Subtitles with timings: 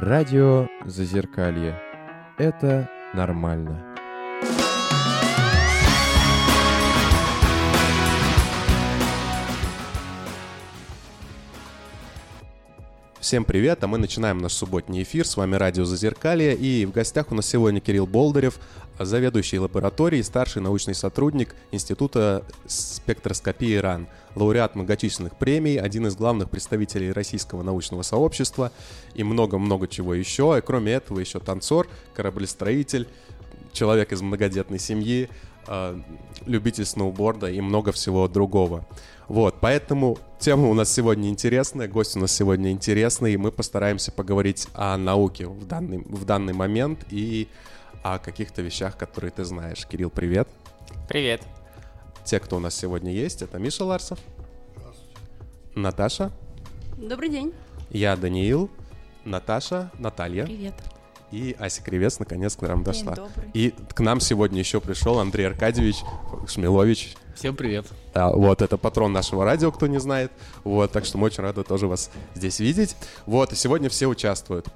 [0.00, 1.78] Радио Зазеркалье.
[2.38, 3.89] Это нормально.
[13.30, 15.24] Всем привет, а мы начинаем наш субботний эфир.
[15.24, 18.58] С вами Радио Зазеркалье, и в гостях у нас сегодня Кирилл Болдырев,
[18.98, 27.12] заведующий лабораторией, старший научный сотрудник Института спектроскопии РАН, лауреат многочисленных премий, один из главных представителей
[27.12, 28.72] российского научного сообщества
[29.14, 30.56] и много-много чего еще.
[30.58, 33.06] И кроме этого еще танцор, кораблестроитель,
[33.72, 35.28] человек из многодетной семьи,
[35.68, 36.00] э,
[36.46, 38.84] любитель сноуборда и много всего другого.
[39.30, 44.10] Вот, поэтому тема у нас сегодня интересная, гость у нас сегодня интересный, и мы постараемся
[44.10, 47.46] поговорить о науке в данный, в данный момент и
[48.02, 49.86] о каких-то вещах, которые ты знаешь.
[49.86, 50.48] Кирилл, привет.
[51.08, 51.42] Привет.
[52.24, 54.18] Те, кто у нас сегодня есть, это Миша Ларсов.
[55.76, 56.32] Наташа.
[56.96, 57.54] Добрый день.
[57.90, 58.68] Я Даниил.
[59.24, 60.44] Наташа, Наталья.
[60.44, 60.74] Привет.
[61.30, 63.14] И Ася Кривец наконец к нам дошла.
[63.14, 63.48] добрый.
[63.54, 65.98] И к нам сегодня еще пришел Андрей Аркадьевич
[66.48, 67.14] Шмилович.
[67.34, 67.86] Всем привет.
[68.14, 70.32] А, вот, это патрон нашего радио, кто не знает.
[70.64, 72.96] Вот, так что мы очень рады тоже вас здесь видеть.
[73.26, 74.66] Вот, и сегодня все участвуют.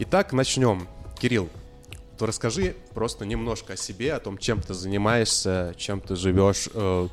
[0.00, 0.88] Итак, начнем.
[1.18, 1.48] Кирилл,
[2.18, 7.08] то расскажи просто немножко о себе, о том, чем ты занимаешься, чем ты живешь, э,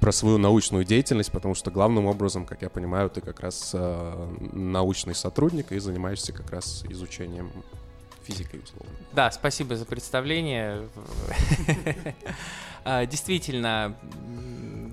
[0.00, 4.28] про свою научную деятельность, потому что главным образом, как я понимаю, ты как раз э,
[4.52, 7.50] научный сотрудник и занимаешься как раз изучением
[8.26, 8.92] физикой, условно.
[9.12, 10.88] Да, спасибо за представление.
[12.88, 13.96] А, Действительно,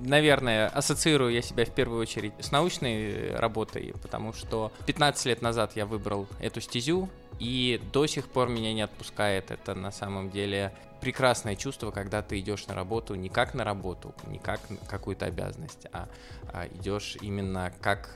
[0.04, 5.74] наверное, ассоциирую я себя в первую очередь с научной работой, потому что 15 лет назад
[5.76, 7.08] я выбрал эту стезю,
[7.40, 9.52] и до сих пор меня не отпускает.
[9.52, 14.14] Это на самом деле прекрасное чувство, когда ты идешь на работу не как на работу,
[14.28, 16.08] не как какую-то обязанность, а,
[16.48, 18.16] а идешь именно как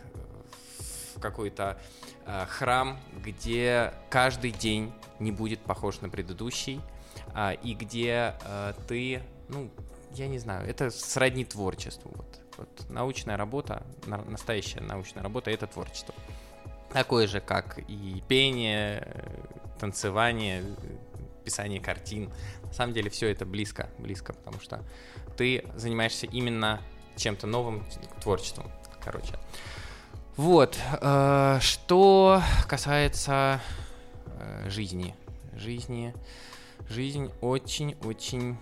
[1.15, 1.77] в какой-то
[2.16, 2.16] э,
[2.49, 6.81] храм, где каждый день не будет похож на предыдущий,
[7.33, 9.69] а, и где э, ты, ну,
[10.13, 12.11] я не знаю, это сродни творчеству.
[12.15, 16.13] Вот, вот научная работа, на- настоящая научная работа— это творчество.
[16.91, 19.29] Такое же, как и пение, э,
[19.79, 22.31] танцевание, э, писание картин.
[22.63, 24.83] На самом деле все это близко, близко, потому что
[25.37, 26.81] ты занимаешься именно
[27.15, 27.85] чем-то новым,
[28.21, 28.71] творчеством,
[29.03, 29.35] короче.
[30.37, 33.59] Вот, э, что касается
[34.39, 35.15] э, жизни.
[35.55, 36.13] Жизни.
[36.87, 38.55] Жизнь очень-очень,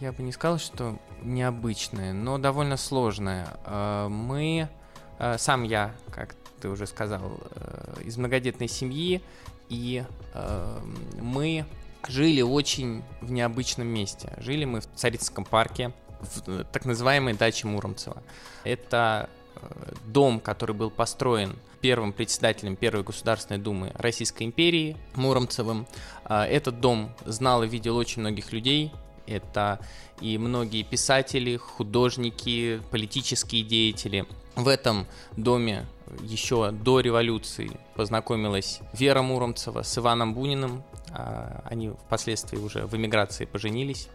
[0.00, 3.46] я бы не сказал, что необычная, но довольно сложная.
[3.64, 4.68] Э, мы,
[5.36, 7.38] сам я, как ты уже сказал,
[8.04, 9.22] из многодетной семьи,
[9.68, 10.04] и
[10.34, 10.78] э,
[11.20, 11.64] мы
[12.08, 14.32] жили очень в необычном месте.
[14.38, 18.20] Жили мы в Царицком парке, в так называемой даче Муромцева.
[18.64, 19.30] Это
[20.06, 25.86] дом, который был построен первым председателем Первой Государственной Думы Российской империи Муромцевым.
[26.24, 28.92] А, Этот дом знал и видел очень многих людей.
[29.26, 29.80] Это
[30.20, 34.26] и многие писатели, художники, политические деятели.
[34.56, 35.06] В этом
[35.36, 35.86] доме
[36.22, 40.82] еще до революции познакомилась Вера Муромцева с Иваном Буниным.
[41.12, 44.08] А, Они впоследствии уже в эмиграции поженились.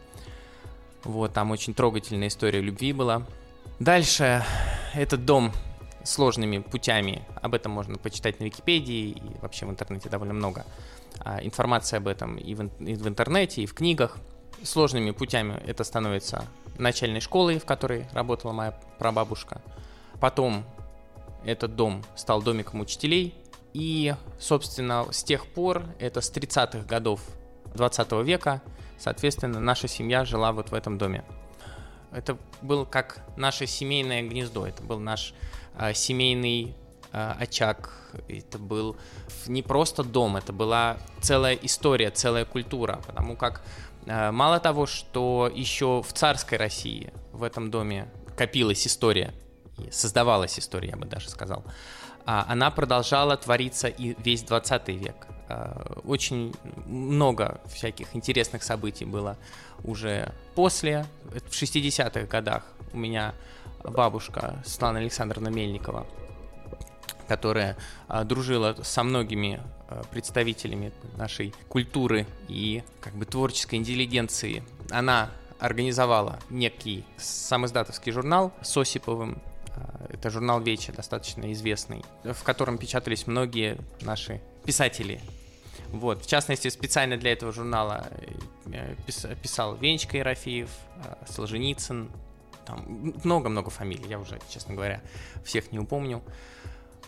[1.03, 3.25] Вот, там очень трогательная история любви была.
[3.80, 4.44] Дальше
[4.94, 5.52] этот дом
[6.03, 10.66] сложными путями, об этом можно почитать на Википедии и вообще в интернете довольно много
[11.19, 14.18] а, информации об этом и в, и в интернете, и в книгах.
[14.64, 16.46] Сложными путями это становится
[16.78, 19.62] начальной школой, в которой работала моя прабабушка.
[20.22, 20.64] Потом
[21.44, 23.35] этот дом стал домиком учителей.
[23.74, 27.19] И, собственно, с тех пор, это с 30-х годов
[27.74, 28.62] 20 века,
[28.97, 31.25] соответственно, наша семья жила вот в этом доме.
[32.16, 35.34] Это был как наше семейное гнездо, это был наш
[35.76, 36.74] а, семейный
[37.12, 37.92] а, очаг,
[38.30, 38.96] это был
[39.48, 43.64] не просто дом, это была целая история, целая культура, потому как
[44.08, 49.34] а, мало того, что еще в царской России в этом доме копилась история,
[49.92, 51.66] создавалась история, я бы даже сказал,
[52.23, 55.28] она продолжала твориться и весь 20 век.
[55.47, 56.53] А, Очень
[56.86, 59.38] много всяких интересных событий было
[59.84, 61.06] уже после.
[61.24, 62.64] В 60-х годах
[62.94, 63.34] у меня
[63.84, 66.08] бабушка Светлана Александровна Мельникова,
[67.28, 67.78] которая
[68.08, 74.64] а, дружила со многими а, представителями нашей культуры и как бы творческой интеллигенции.
[74.90, 79.42] Она организовала некий самоиздатовский журнал с Осиповым.
[80.09, 85.22] Это журнал Веча, достаточно известный, в котором печатались многие наши писатели.
[85.90, 88.08] Вот, в частности, специально для этого журнала
[88.66, 90.70] э, пис- писал Венечка Ерофеев,
[91.06, 92.09] э, Солженицын,
[92.66, 95.02] там много-много фамилий, я уже, честно говоря,
[95.44, 96.23] всех не упомню.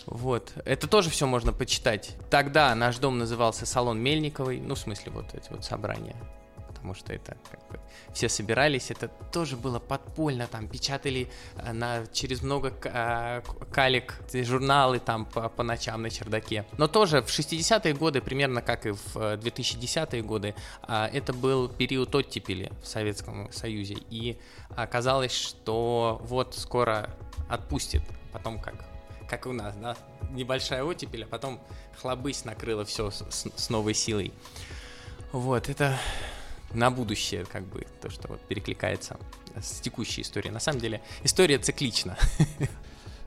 [0.05, 0.53] Вот.
[0.63, 2.15] Это тоже все можно почитать.
[2.29, 6.15] Тогда наш дом назывался Салон Мельниковой, ну, в смысле, вот эти вот собрания
[6.77, 7.79] потому что это как бы
[8.13, 13.41] все собирались, это тоже было подпольно, там печатали э, на, через много э,
[13.71, 16.65] калик журналы там по, по ночам на чердаке.
[16.77, 20.55] Но тоже в 60-е годы, примерно как и в 2010-е годы,
[20.87, 24.37] это был период оттепели в Советском Союзе, и
[24.75, 27.09] оказалось, что вот скоро
[27.49, 28.75] отпустит, потом как
[29.27, 29.97] как у нас, да,
[30.31, 31.59] небольшая оттепель, а потом
[31.99, 34.31] хлобысь накрыла все с, с новой силой.
[35.31, 35.99] Вот, это
[36.73, 39.17] на будущее, как бы, то, что вот перекликается
[39.61, 40.51] с текущей историей.
[40.51, 42.17] На самом деле, история циклична.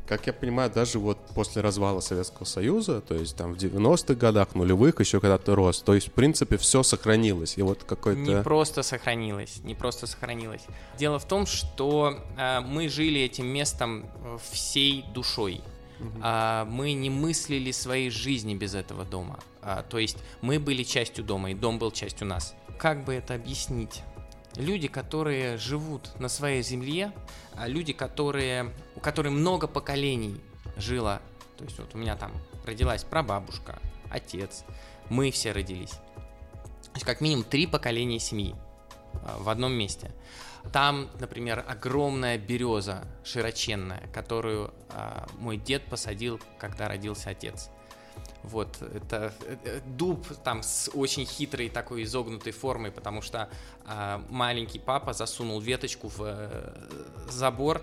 [0.07, 4.57] Как я понимаю, даже вот после развала Советского Союза, то есть там в 90-х годах,
[4.57, 7.57] нулевых, еще когда то рос, то есть, в принципе, все сохранилось.
[7.57, 8.19] И вот какой-то...
[8.19, 10.63] Не просто сохранилось, не просто сохранилось.
[10.99, 14.11] Дело в том, что э, мы жили этим местом
[14.51, 15.61] всей душой.
[16.23, 19.39] А, мы не мыслили своей жизни без этого дома.
[19.63, 23.35] А, то есть мы были частью дома, и дом был частью нас как бы это
[23.35, 24.03] объяснить?
[24.57, 27.13] Люди, которые живут на своей земле,
[27.55, 30.41] а люди, которые, у которых много поколений
[30.79, 31.21] жило,
[31.59, 32.33] то есть вот у меня там
[32.65, 33.79] родилась прабабушка,
[34.11, 34.65] отец,
[35.11, 35.91] мы все родились.
[35.91, 38.57] То есть как минимум три поколения семьи
[39.13, 40.11] а, в одном месте.
[40.73, 47.69] Там, например, огромная береза широченная, которую а, мой дед посадил, когда родился отец.
[48.43, 53.49] Вот, это э, э, дуб там с очень хитрой такой изогнутой формой, потому что
[53.87, 56.89] э, маленький папа засунул веточку в э,
[57.29, 57.83] забор,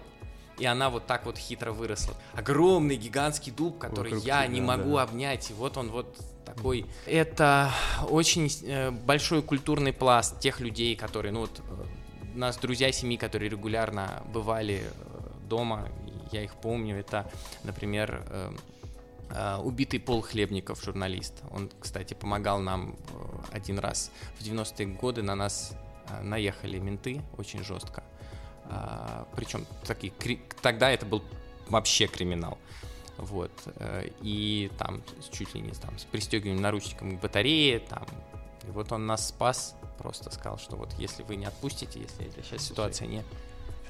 [0.57, 2.15] и она вот так вот хитро выросла.
[2.33, 5.03] Огромный гигантский дуб, который Вокруг я тебя, не могу да.
[5.03, 6.85] обнять, и вот он вот такой.
[7.05, 7.71] Это
[8.09, 13.17] очень э, большой культурный пласт тех людей, которые, ну вот, э, у нас друзья семьи,
[13.17, 14.83] которые регулярно бывали
[15.47, 15.87] дома,
[16.31, 17.29] я их помню, это,
[17.63, 18.51] например, Э,
[19.63, 21.43] убитый Пол Хлебников, журналист.
[21.51, 24.11] Он, кстати, помогал нам э, один раз.
[24.39, 25.73] В 90-е годы на нас
[26.09, 28.03] э, наехали менты очень жестко.
[29.33, 30.11] Причем такие,
[30.61, 31.23] тогда это был
[31.69, 32.57] вообще криминал.
[33.17, 33.51] Вот.
[34.21, 35.01] И там
[35.31, 37.79] чуть ли не там, с пристегиванием наручником к батарее.
[37.79, 38.05] Там.
[38.67, 42.61] И вот он нас спас, просто сказал, что вот если вы не отпустите, если сейчас
[42.63, 43.23] ситуация не,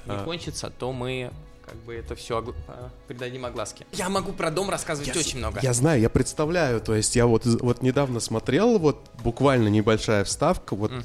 [0.06, 0.24] не а...
[0.24, 1.32] кончится, то мы
[1.68, 2.54] как бы это все огл...
[2.66, 3.86] А, придадим огласке.
[3.92, 5.60] Я могу про дом рассказывать я, очень много.
[5.62, 10.74] Я знаю, я представляю, то есть я вот, вот недавно смотрел, вот буквально небольшая вставка,
[10.74, 11.02] вот угу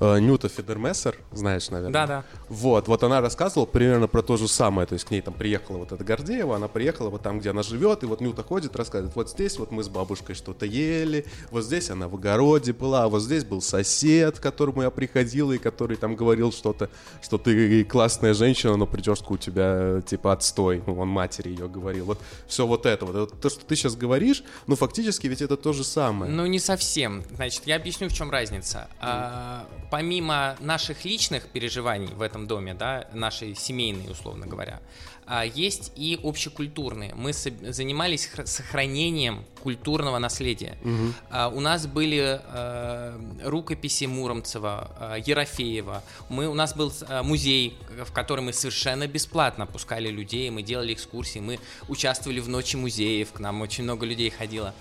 [0.00, 1.92] э, Нюта Федермессер, знаешь, наверное.
[1.92, 2.24] Да, да.
[2.48, 5.78] Вот, вот она рассказывала примерно про то же самое, то есть к ней там приехала
[5.78, 9.14] вот эта Гордеева, она приехала вот там, где она живет, и вот Нюта ходит, рассказывает,
[9.16, 13.08] вот здесь вот мы с бабушкой что-то ели, вот здесь она в огороде была, а
[13.08, 16.90] вот здесь был сосед, к которому я приходила, и который там говорил что-то,
[17.22, 22.06] что ты классная женщина, но прическа у тебя типа отстой, ну, он матери ее говорил,
[22.06, 25.72] вот все вот это вот, то, что ты сейчас говоришь, ну, фактически ведь это то
[25.72, 26.30] же самое.
[26.30, 28.88] Ну, не совсем, значит, я объясню, в чем разница.
[29.00, 34.80] А, помимо наших личных переживаний в этом доме, да, наши семейные, условно говоря,
[35.28, 37.12] а, есть и общекультурные.
[37.14, 40.78] Мы занимались сохранением культурного наследия.
[40.82, 41.56] Угу.
[41.56, 46.04] У нас были э, рукописи Муромцева, э, Ерофеева.
[46.28, 46.92] Мы, у нас был
[47.24, 51.58] музей, в который мы совершенно бесплатно пускали людей, мы делали экскурсии, мы
[51.88, 54.74] участвовали в ночи музеев, к нам очень много людей ходило.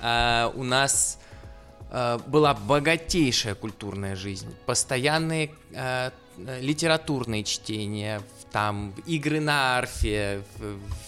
[0.00, 1.18] У нас
[1.90, 6.10] была богатейшая культурная жизнь, постоянные э,
[6.60, 10.42] литературные чтения, там игры на арфе,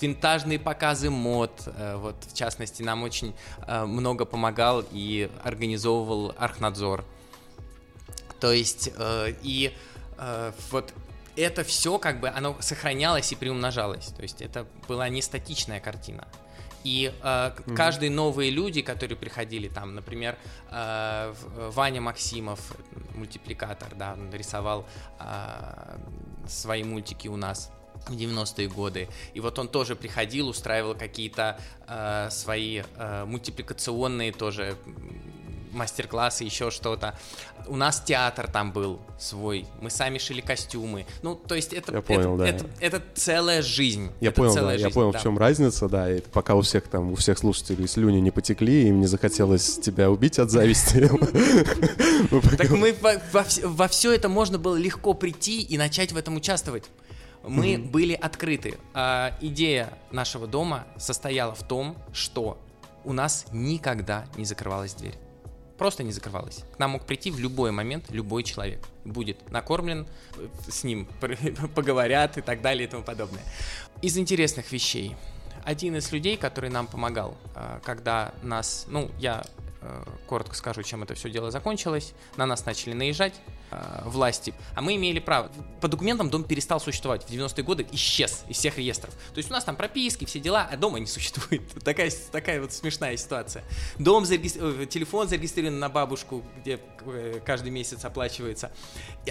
[0.01, 1.63] винтажные показы мод.
[1.67, 3.35] Э, вот в частности нам очень
[3.67, 7.05] э, много помогал и организовывал Архнадзор.
[8.41, 9.75] То есть э, и
[10.19, 10.93] э, вот
[11.37, 14.07] это все как бы оно сохранялось и приумножалось.
[14.07, 16.27] То есть это была не статичная картина.
[16.85, 17.75] И э, угу.
[17.75, 20.37] каждые новые люди, которые приходили, там, например,
[20.71, 21.35] э,
[21.73, 22.61] Ваня Максимов,
[23.15, 24.87] мультипликатор, да, он рисовал
[25.19, 25.99] э,
[26.49, 27.71] свои мультики у нас
[28.07, 29.09] в 90-е годы.
[29.35, 34.77] И вот он тоже приходил, устраивал какие-то э, свои э, мультипликационные тоже
[35.73, 37.15] мастер-классы, еще что-то.
[37.67, 41.07] У нас театр там был свой, мы сами шили костюмы.
[41.23, 42.67] Ну, то есть это, я понял, это, да.
[42.81, 44.11] это, это целая жизнь.
[44.21, 45.19] Я это понял, да, жизнь, я понял, да.
[45.19, 46.11] в чем разница, да.
[46.12, 50.11] И пока у всех там, у всех слушателей слюни не потекли, им не захотелось тебя
[50.11, 51.11] убить от зависти.
[52.59, 52.95] Так мы
[53.62, 56.85] во все это можно было легко прийти и начать в этом участвовать
[57.43, 57.91] мы mm-hmm.
[57.91, 58.79] были открыты.
[58.95, 62.59] А, идея нашего дома состояла в том, что
[63.05, 65.19] у нас никогда не закрывалась дверь
[65.81, 66.65] просто не закрывалась.
[66.77, 68.87] К нам мог прийти в любой момент любой человек.
[69.07, 70.07] Будет накормлен,
[70.37, 71.09] э, с ним
[71.75, 73.43] поговорят и так далее и тому подобное.
[74.03, 75.17] Из интересных вещей.
[75.65, 79.43] Один из людей, который нам помогал, э, когда нас, ну, я
[79.83, 82.13] Э, коротко скажу, чем это все дело закончилось.
[82.37, 85.50] На нас начали наезжать э, власти, а мы имели право.
[85.81, 87.25] По документам дом перестал существовать.
[87.25, 89.15] В 90-е годы исчез из всех реестров.
[89.33, 91.62] То есть у нас там прописки, все дела, а дома не существует.
[91.85, 93.65] такая, такая вот смешная ситуация.
[93.99, 94.65] Дом зарегистр...
[94.65, 98.73] Э, телефон зарегистрирован на бабушку, где э, каждый месяц оплачивается,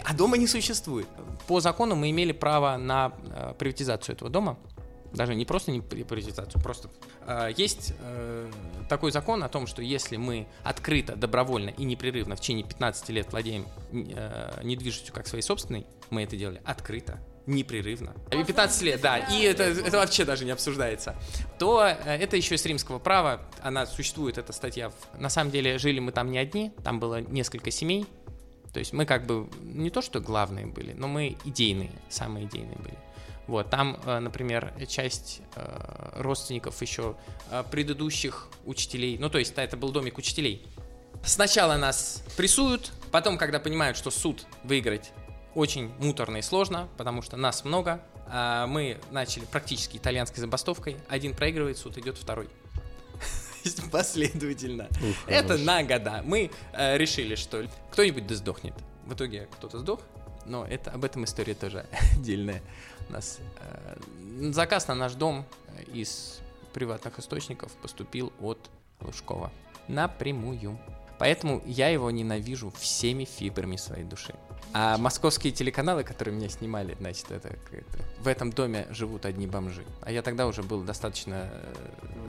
[0.03, 1.07] а дома не существует.
[1.47, 4.57] По закону мы имели право на э, приватизацию этого дома
[5.13, 6.89] даже не просто не приватизацию, просто
[7.25, 8.51] э, есть э,
[8.87, 13.31] такой закон о том, что если мы открыто, добровольно и непрерывно в течение 15 лет
[13.31, 18.13] владеем э, недвижимостью как своей собственной, мы это делали открыто, непрерывно.
[18.29, 21.15] 15 лет, да, и это, это вообще даже не обсуждается.
[21.57, 24.91] То э, это еще из римского права, она существует, эта статья.
[25.17, 28.05] На самом деле жили мы там не одни, там было несколько семей,
[28.73, 32.77] то есть мы как бы не то что главные были, но мы идейные, самые идейные
[32.77, 32.97] были.
[33.49, 37.15] Вот, там, э, например, часть э, родственников еще
[37.49, 40.67] э, предыдущих учителей, ну, то есть это был домик учителей.
[41.23, 45.11] Сначала нас прессуют, потом, когда понимают, что суд выиграть
[45.55, 50.97] очень муторно и сложно, потому что нас много, мы начали практически итальянской забастовкой.
[51.09, 52.47] Один проигрывает, суд идет второй.
[53.91, 54.87] Последовательно.
[54.91, 56.21] Ух, Это на года.
[56.23, 58.75] Мы э, решили, что кто-нибудь да сдохнет.
[59.07, 60.01] В итоге кто-то сдох,
[60.45, 62.61] но это об этом история тоже отдельная.
[63.09, 65.45] Нас э, заказ на наш дом
[65.93, 66.39] из
[66.73, 68.69] приватных источников поступил от
[69.01, 69.51] Лужкова
[69.87, 70.79] напрямую.
[71.17, 74.33] Поэтому я его ненавижу всеми фибрами своей души.
[74.71, 79.83] А московские телеканалы, которые меня снимали, значит, это, это в этом доме живут одни бомжи.
[80.01, 81.49] А я тогда уже был достаточно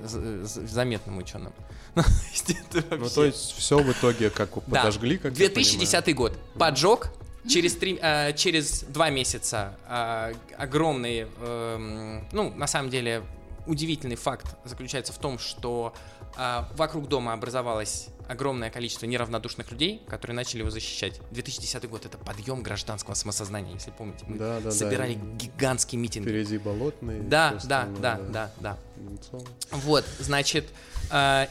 [0.03, 1.53] э, заметным ученым.
[1.95, 2.03] Ну,
[2.91, 6.37] ну, то есть все в итоге как подожгли, как 2010 год.
[6.59, 7.13] Поджог,
[7.49, 13.23] Через, три, э, через два месяца э, огромный, э, ну, на самом деле,
[13.67, 15.95] удивительный факт заключается в том, что
[16.37, 21.21] э, вокруг дома образовалось огромное количество неравнодушных людей, которые начали его защищать.
[21.33, 24.25] 2010 год— это подъем гражданского самосознания, если помните.
[24.29, 25.21] Мы да, да, собирали да.
[25.37, 26.29] гигантские митинги.
[26.29, 27.23] Впереди болотные.
[27.23, 29.41] Да, да, да, да, да, да.
[29.73, 30.69] Вот, значит,
[31.11, 31.47] э,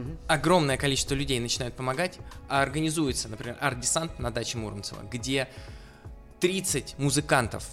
[0.00, 0.16] угу.
[0.26, 5.48] огромное количество людей начинают помогать, а организуется, например, арт-десант на даче Муромцева, где
[6.40, 7.64] 30 музыкантов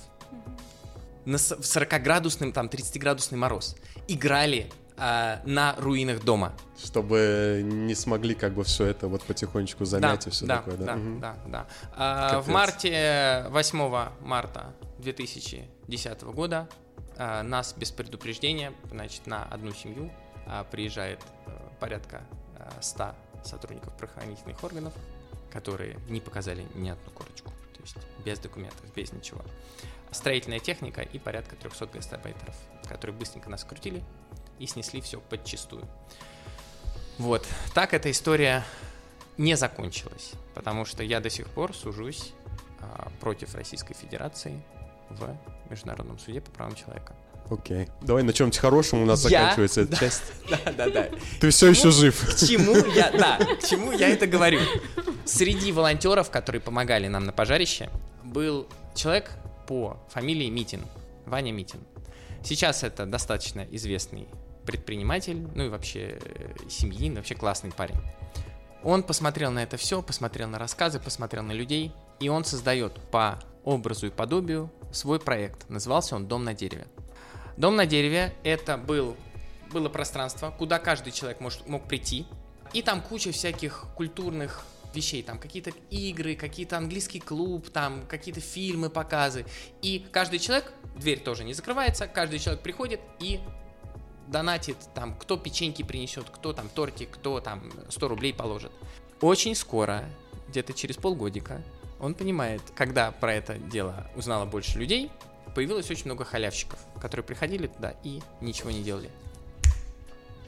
[1.26, 3.76] на 40-градусный, там, 30-градусный мороз
[4.08, 6.54] играли а, на руинах дома.
[6.82, 10.78] Чтобы не смогли как бы все это вот потихонечку замять да, и все да, такое,
[10.78, 10.86] да?
[10.86, 11.20] Да, угу.
[11.20, 11.68] да, да.
[11.94, 16.70] А, в марте, 8 марта 2010 года
[17.18, 20.12] а, нас без предупреждения, значит, на одну семью
[20.72, 21.20] приезжает
[21.80, 22.22] порядка
[22.82, 24.94] 100 э, сотрудников правоохранительных органов,
[25.52, 29.42] которые не показали ни одну корочку, то есть без документов, без ничего.
[30.12, 32.56] Строительная техника и порядка 300 гастарбайтеров,
[32.88, 34.04] которые быстренько нас крутили
[34.60, 35.86] и снесли все подчистую.
[37.18, 38.64] Вот, так эта история
[39.38, 42.34] не закончилась, потому что я до сих пор сужусь
[42.80, 44.64] а, против Российской Федерации
[45.10, 45.38] в
[45.70, 47.16] Международном суде по правам человека.
[47.50, 47.88] Окей.
[48.02, 49.30] Давай на чем-нибудь хорошем у нас я...
[49.30, 50.24] заканчивается эта да, часть.
[50.50, 51.10] Да, да, да.
[51.40, 52.20] Ты все еще жив.
[52.20, 54.60] К чему я, да, к чему я это говорю?
[55.26, 57.90] Среди волонтеров, которые помогали нам на пожарище,
[58.24, 59.32] был человек
[59.68, 60.82] по фамилии Митин,
[61.26, 61.80] Ваня Митин.
[62.44, 64.28] Сейчас это достаточно известный
[64.66, 67.98] предприниматель, ну и вообще э, семьянин, вообще классный парень.
[68.84, 73.40] Он посмотрел на это все, посмотрел на рассказы, посмотрел на людей, и он создает по
[73.64, 75.68] образу и подобию свой проект.
[75.70, 76.88] Назывался он «Дом на дереве».
[77.58, 79.16] Дом на дереве— это был,
[79.72, 82.26] было пространство, куда каждый человек может, мог прийти.
[82.74, 88.90] И там куча всяких культурных вещей, там какие-то игры, какие-то английский клуб, там какие-то фильмы,
[88.90, 89.46] показы.
[89.82, 93.40] И каждый человек, дверь тоже не закрывается, каждый человек приходит и
[94.28, 98.72] донатит, там, кто печеньки принесет, кто там тортик, кто там 100 рублей положит.
[99.22, 100.04] Очень скоро,
[100.50, 101.64] где-то через полгодика,
[102.00, 105.12] он понимает, когда про это дело узнало больше людей,
[105.56, 109.10] появилось очень много халявщиков, которые приходили туда и ничего не делали.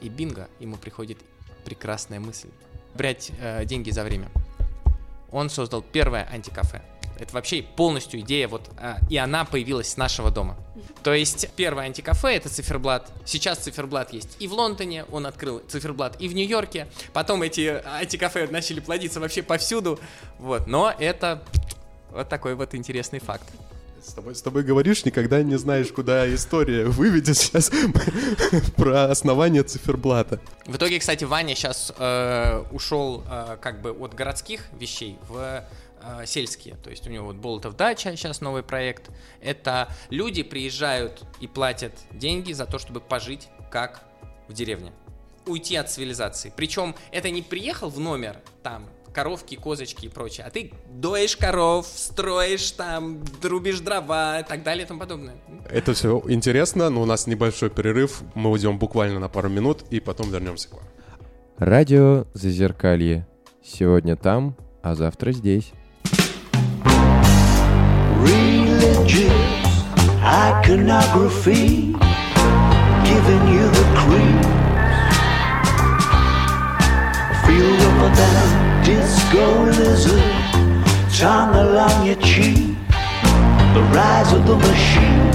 [0.02, 1.18] И бинго, ему приходит
[1.64, 2.50] прекрасная мысль.
[2.94, 4.28] Брать э, деньги за время.
[5.32, 6.82] Он создал первое антикафе.
[7.18, 10.56] Это вообще полностью идея, вот, э, и она появилась с нашего дома.
[11.02, 13.10] То есть первое антикафе это циферблат.
[13.24, 16.86] Сейчас циферблат есть и в Лондоне, он открыл циферблат и в Нью-Йорке.
[17.12, 19.98] Потом эти антикафе начали плодиться вообще повсюду.
[20.38, 21.42] Вот, но это
[22.10, 23.48] вот такой вот интересный факт
[24.02, 27.70] С тобой, с тобой говоришь, никогда не знаешь, куда история выведет сейчас
[28.76, 30.40] про основание циферблата.
[30.66, 35.64] В итоге, кстати, Ваня сейчас э, ушел э, как бы от городских вещей в
[36.02, 36.76] э, сельские.
[36.76, 39.10] То есть у него вот Болотов дача, сейчас новый проект.
[39.40, 44.02] Это люди приезжают и платят деньги за то, чтобы пожить как
[44.48, 44.92] в деревне.
[45.46, 46.52] Уйти от цивилизации.
[46.54, 51.86] Причем это не приехал в номер там коровки, козочки и прочее, а ты доишь коров,
[51.86, 55.34] строишь там, рубишь дрова и так далее и тому подобное.
[55.68, 59.98] Это все интересно, но у нас небольшой перерыв, мы уйдем буквально на пару минут и
[59.98, 60.84] потом вернемся к вам.
[61.56, 63.26] Радио Зазеркалье.
[63.64, 65.72] Сегодня там, а завтра здесь.
[68.22, 69.32] religious
[70.22, 71.96] iconography,
[73.08, 74.58] giving you the creeps.
[77.46, 78.57] Feel
[78.88, 80.22] disco lizard,
[81.12, 82.74] tongue along your cheek.
[83.74, 85.28] The rise of the machine.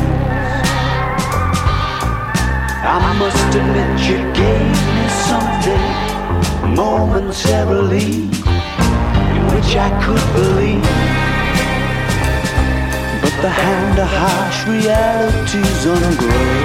[2.98, 5.86] I must admit you gave me something
[6.81, 8.12] momentarily
[9.36, 10.89] in which I could believe.
[13.22, 16.63] But the hand of harsh reality's ungrown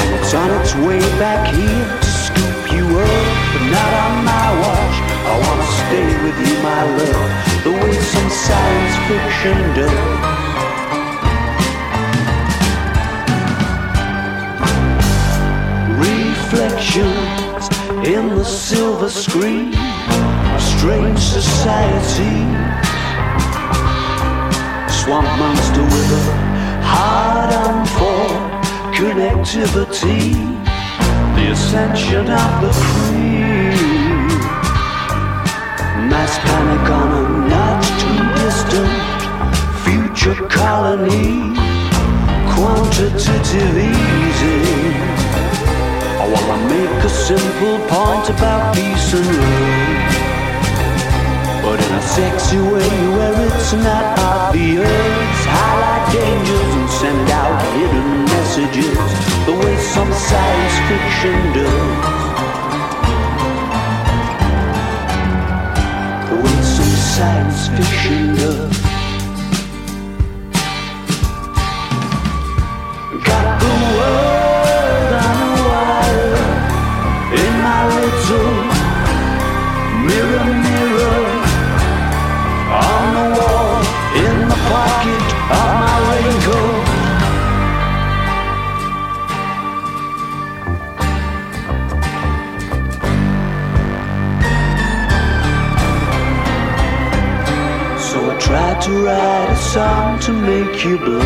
[0.00, 4.48] And it's on its way back here to scoop you up But not on my
[4.62, 4.96] watch.
[5.30, 7.28] I wanna stay with you, my love.
[7.64, 10.42] The way some science fiction does
[16.52, 17.68] Reflections
[18.06, 19.72] in the silver screen.
[20.58, 22.36] Strange society.
[24.88, 26.24] Swamp monster with a
[26.82, 28.24] hard on for
[28.96, 30.34] connectivity.
[31.36, 33.41] The ascension of the cream.
[36.12, 38.92] Mass panic on a not too distant
[39.82, 41.56] future colony.
[42.52, 44.92] Quantitative easing.
[46.22, 50.12] I wanna make a simple point about peace and love.
[51.64, 58.24] But in a sexy way where it's not obvious Highlight dangers and send out hidden
[58.24, 58.98] messages
[59.46, 62.11] The way some science fiction does
[67.22, 68.81] science fiction
[99.72, 101.18] song to make you blue.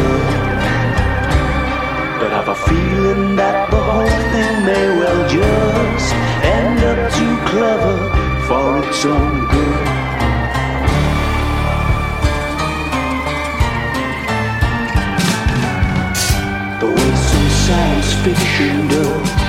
[2.20, 6.14] But I've a feeling that the whole thing may well just
[6.54, 7.96] end up too clever
[8.46, 9.86] for its own good.
[16.82, 19.45] The way some science fiction does.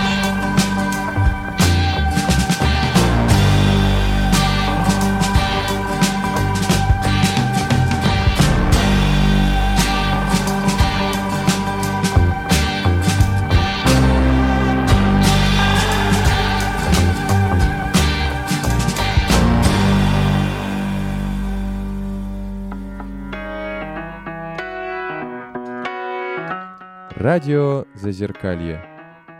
[27.37, 28.83] Радио Зазеркалье.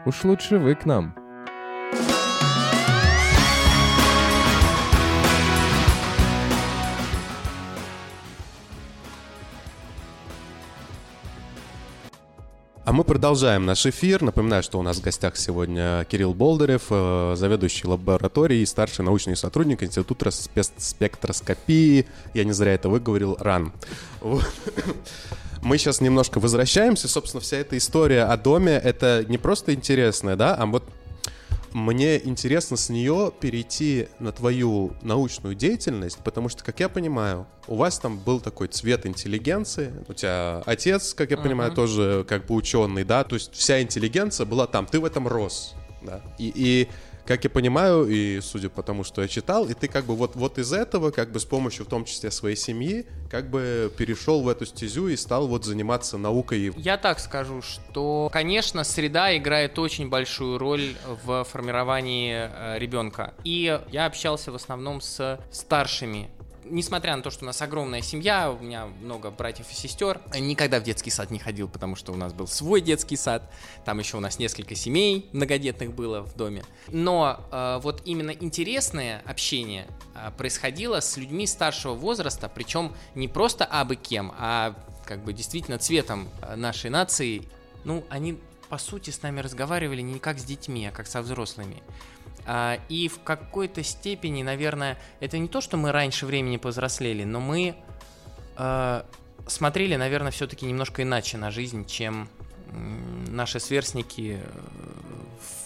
[0.05, 1.15] Уж лучше вы к нам.
[12.87, 14.21] А мы продолжаем наш эфир.
[14.21, 19.35] Напоминаю, что у нас в гостях сегодня Кирилл Болдырев, э, заведующий лабораторией и старший научный
[19.35, 22.07] сотрудник Института спе- спектроскопии.
[22.33, 23.73] Я не зря это выговорил, РАН.
[25.61, 27.09] Мы сейчас немножко возвращаемся.
[27.09, 30.85] Собственно, вся эта история о доме, это не просто интересная, да, а вот
[31.77, 37.75] мне интересно с нее перейти на твою научную деятельность, потому что, как я понимаю, у
[37.75, 41.75] вас там был такой цвет интеллигенции, у тебя отец, как я понимаю, Мгм.
[41.75, 45.75] тоже как бы ученый, да, то есть вся интеллигенция была там, ты в этом рос,
[46.01, 46.87] да, и, и
[47.27, 50.35] как я понимаю, и судя по тому, что я читал, и ты как бы вот,
[50.35, 54.41] вот из этого, как бы с помощью в том числе своей семьи, как бы перешел
[54.41, 56.73] в эту стезю и стал вот заниматься наукой.
[56.77, 63.33] Я так скажу, что, конечно, среда играет очень большую роль в формировании э, ребенка.
[63.43, 66.29] И я общался в основном с старшими
[66.69, 70.79] несмотря на то, что у нас огромная семья, у меня много братьев и сестер, никогда
[70.79, 73.51] в детский сад не ходил, потому что у нас был свой детский сад,
[73.85, 76.63] там еще у нас несколько семей многодетных было в доме.
[76.89, 83.65] Но э, вот именно интересное общение э, происходило с людьми старшего возраста, причем не просто
[83.65, 84.75] абы кем, а
[85.05, 87.43] как бы действительно цветом э, нашей нации.
[87.83, 88.37] Ну, они
[88.69, 91.81] по сути с нами разговаривали не как с детьми, а как со взрослыми.
[92.49, 97.41] А, и в какой-то степени, наверное, это не то, что мы раньше времени повзрослели, но
[97.41, 97.75] мы
[98.55, 99.03] э,
[99.47, 102.29] смотрели, наверное, все-таки немножко иначе на жизнь, чем
[102.71, 104.49] наши сверстники, э,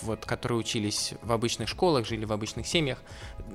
[0.02, 2.98] вот, которые учились в обычных школах, жили в обычных семьях.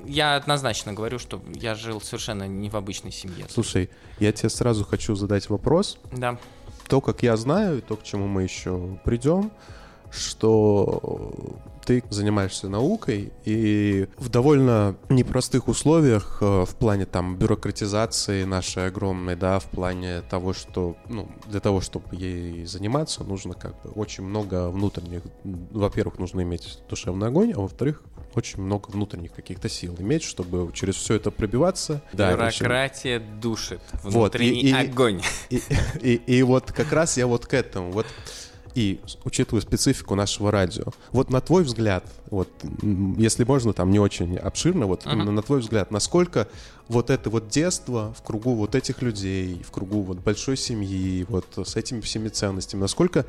[0.05, 3.47] Я однозначно говорю, что я жил совершенно не в обычной семье.
[3.49, 5.99] Слушай, я тебе сразу хочу задать вопрос.
[6.13, 6.39] Да.
[6.87, 9.51] То, как я знаю, и то, к чему мы еще придем,
[10.13, 18.89] что ты занимаешься наукой, и в довольно непростых условиях э, в плане там бюрократизации нашей
[18.89, 23.91] огромной, да, в плане того, что, ну, для того, чтобы ей заниматься, нужно как бы
[23.91, 28.03] очень много внутренних, во-первых, нужно иметь душевный огонь, а во-вторых,
[28.35, 32.03] очень много внутренних каких-то сил иметь, чтобы через все это пробиваться.
[32.13, 33.81] Бюрократия да, душит.
[34.03, 35.23] Внутренний вот, и, огонь.
[35.49, 37.93] И, и, и, и вот как раз я вот к этому.
[37.93, 38.07] Вот
[38.77, 42.51] и учитывая специфику нашего радио, вот на твой взгляд, вот
[43.17, 45.15] если можно, там не очень обширно, вот uh-huh.
[45.15, 46.47] на твой взгляд, насколько
[46.87, 51.47] вот это вот детство в кругу вот этих людей, в кругу вот большой семьи, вот
[51.57, 53.25] с этими всеми ценностями, насколько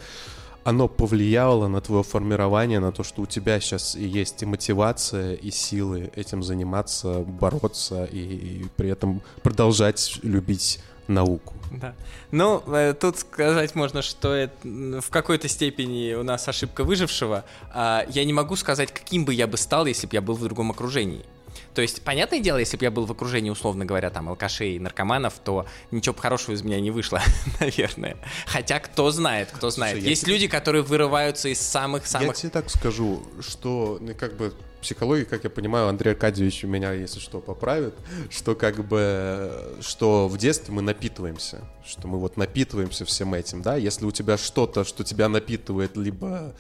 [0.66, 5.34] оно повлияло на твое формирование, на то, что у тебя сейчас и есть и мотивация,
[5.34, 11.54] и силы этим заниматься, бороться и, и при этом продолжать любить науку.
[11.72, 11.94] Да.
[12.32, 17.46] Ну, э, тут сказать можно, что это в какой-то степени у нас ошибка выжившего.
[17.74, 20.44] А я не могу сказать, каким бы я бы стал, если бы я был в
[20.44, 21.26] другом окружении.
[21.74, 24.80] То есть, понятное дело, если бы я был в окружении, условно говоря, там, алкашей и
[24.80, 27.22] наркоманов, то ничего хорошего из меня не вышло,
[27.60, 28.18] наверное.
[28.48, 29.98] Хотя, кто знает, кто знает.
[29.98, 30.34] Слушай, Есть тебе...
[30.34, 32.30] люди, которые вырываются из самых-самых...
[32.30, 36.94] Я тебе так скажу, что, ну, как бы, психологии, как я понимаю, Андрей Аркадьевич меня,
[36.94, 37.94] если что, поправит,
[38.30, 43.76] что как бы, что в детстве мы напитываемся, что мы вот напитываемся всем этим, да,
[43.76, 46.54] если у тебя что-то, что тебя напитывает либо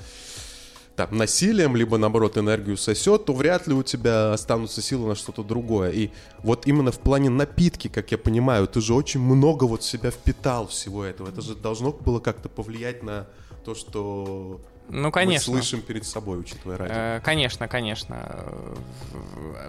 [0.97, 5.43] там, насилием, либо, наоборот, энергию сосет, то вряд ли у тебя останутся силы на что-то
[5.43, 5.91] другое.
[5.91, 10.09] И вот именно в плане напитки, как я понимаю, ты же очень много вот себя
[10.09, 11.29] впитал всего этого.
[11.29, 13.27] Это же должно было как-то повлиять на
[13.63, 15.51] то, что ну, конечно.
[15.51, 16.95] Мы слышим перед собой, учитывая радио.
[16.95, 18.45] Э, конечно, конечно.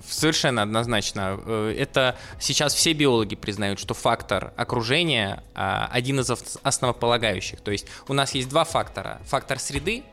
[0.09, 1.40] Совершенно однозначно.
[1.44, 6.31] Э, это сейчас все биологи признают, что фактор окружения а, один из
[6.62, 7.61] основополагающих.
[7.61, 9.20] То есть у нас есть два фактора.
[9.24, 10.04] Фактор среды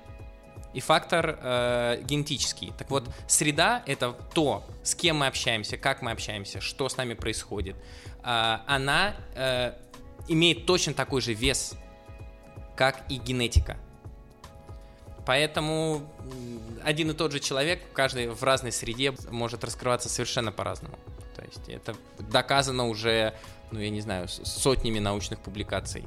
[0.75, 2.73] и фактор э, генетический.
[2.77, 7.13] Так вот, среда— это то, с кем мы общаемся, как мы общаемся, что с нами
[7.13, 7.77] происходит.
[8.23, 9.71] Э, она э,
[10.27, 11.75] имеет точно такой же вес,
[12.75, 13.77] как и генетика.
[15.25, 16.01] Поэтому
[16.83, 20.97] один и тот же человек каждый в разной среде может раскрываться совершенно по-разному.
[21.35, 23.33] То есть это доказано уже,
[23.71, 26.03] ну я не знаю, сотнями научных публикаций.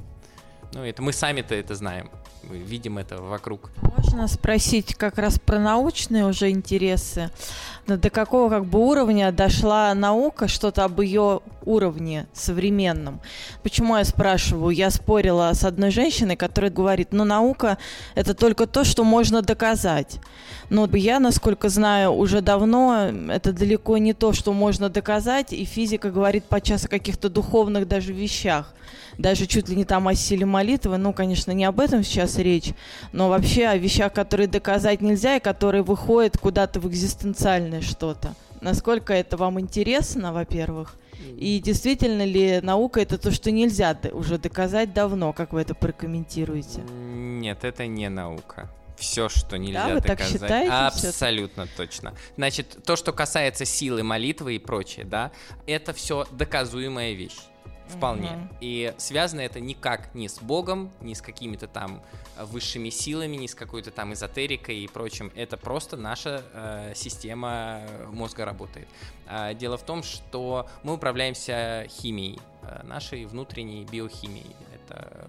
[0.73, 2.11] Ну, это мы сами-то это знаем.
[2.43, 3.71] Мы видим это вокруг.
[3.81, 7.31] Можно спросить как раз про научные уже интересы.
[7.87, 13.19] Но до какого как бы уровня дошла наука, что-то об ее уровне современном?
[13.63, 14.69] Почему я спрашиваю?
[14.69, 17.77] Я спорила с одной женщиной, которая говорит, ну, наука—
[18.15, 20.19] это только то, что можно доказать.
[20.69, 26.11] Но я, насколько знаю, уже давно это далеко не то, что можно доказать, и физика
[26.11, 28.73] говорит подчас о каких-то духовных даже вещах
[29.17, 30.97] даже чуть ли не там о силе молитвы.
[30.97, 32.73] Ну, конечно, не об этом сейчас речь,
[33.11, 38.35] но вообще о вещах, которые доказать нельзя и которые выходят куда-то в экзистенциальное что-то.
[38.61, 40.95] Насколько это вам интересно, во-первых?
[41.37, 45.33] И действительно ли наука это то, что нельзя уже доказать давно?
[45.33, 46.81] Как вы это прокомментируете?
[46.81, 50.17] Нет, это не наука все, что нельзя да, вы доказать.
[50.19, 52.13] Так считаете, Абсолютно точно.
[52.35, 55.31] Значит, то, что касается силы молитвы и прочее, да,
[55.65, 57.37] это все доказуемая вещь.
[57.89, 58.29] Вполне.
[58.29, 58.57] Угу.
[58.61, 62.01] И связано это никак не с Богом, ни с какими-то там
[62.37, 65.31] э, высшими силами, ни с какой-то там эзотерикой и прочим.
[65.35, 68.87] Это просто наша э, система мозга работает.
[69.27, 74.55] Э, дело в том, что мы управляемся химией, э, нашей внутренней биохимией.
[74.75, 75.27] Это,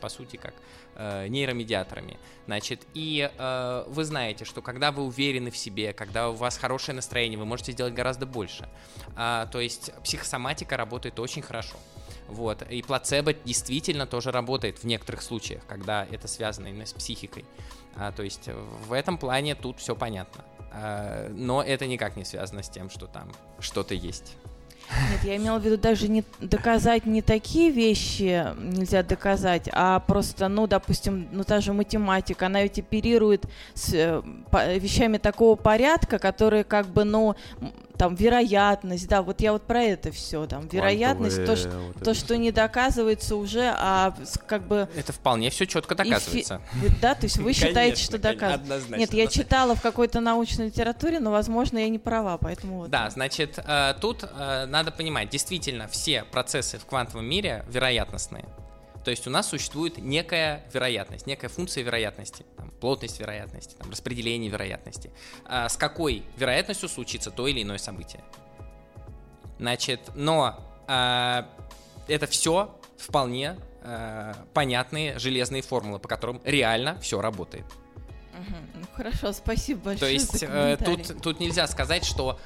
[0.00, 0.54] по сути, как
[0.96, 2.18] э, нейромедиаторами.
[2.46, 6.96] Значит, и э, вы знаете, что когда вы уверены в себе, когда у вас хорошее
[6.96, 8.68] настроение, вы можете сделать гораздо больше.
[9.16, 11.76] А, то есть психосоматика работает очень хорошо.
[12.28, 12.62] Вот.
[12.70, 17.44] И плацебо действительно тоже работает в некоторых случаях, когда это связано именно с психикой.
[17.96, 18.48] А, то есть
[18.86, 20.44] в этом плане тут все понятно.
[20.72, 24.36] А, но это никак не связано с тем, что там что-то есть.
[25.10, 30.48] Нет, я имела в виду даже не доказать не такие вещи нельзя доказать, а просто,
[30.48, 36.18] ну, допустим, ну, та же математика, она ведь оперирует с э, по- вещами такого порядка,
[36.18, 37.34] которые как бы, ну,
[37.96, 42.14] там, вероятность, да, вот я вот про это все, там, вероятность, то, что, вот то,
[42.14, 44.14] что не доказывается уже, а
[44.46, 46.60] как бы, Это вполне все четко доказывается.
[46.74, 48.62] вы- да, то есть вы считаете, что Конечно, доказывается.
[48.74, 48.96] однозначно.
[48.96, 52.90] Нет, я читала в какой-то научной литературе, но, возможно, я не права, поэтому вот.
[52.90, 58.44] Да, значит, э, тут э, надо понимать, действительно, все процессы в квантовом мире вероятностные.
[59.04, 64.50] То есть у нас существует некая вероятность, некая функция вероятности, там, плотность вероятности, там, распределение
[64.50, 65.10] вероятности.
[65.44, 68.22] А с какой вероятностью случится то или иное событие.
[69.58, 71.48] Значит, но а,
[72.08, 77.64] это все вполне а, понятные железные формулы, по которым реально все работает.
[78.32, 78.56] Мгм.
[78.74, 82.40] Ну, хорошо, спасибо То большое есть за э, тут, тут нельзя сказать, что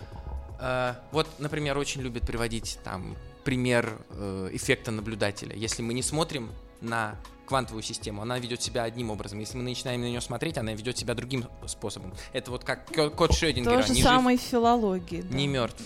[0.60, 5.54] э, вот, например, очень любят приводить там пример э, эффекта наблюдателя.
[5.54, 7.16] Если мы не смотрим на
[7.46, 9.38] квантовую систему, она ведет себя одним образом.
[9.38, 12.12] Если мы начинаем на нее смотреть, она ведет себя другим способом.
[12.32, 13.82] Это вот как ко- код Шрёдингера.
[13.82, 15.22] То же самое в филологии.
[15.22, 15.36] да.
[15.36, 15.82] не мертв.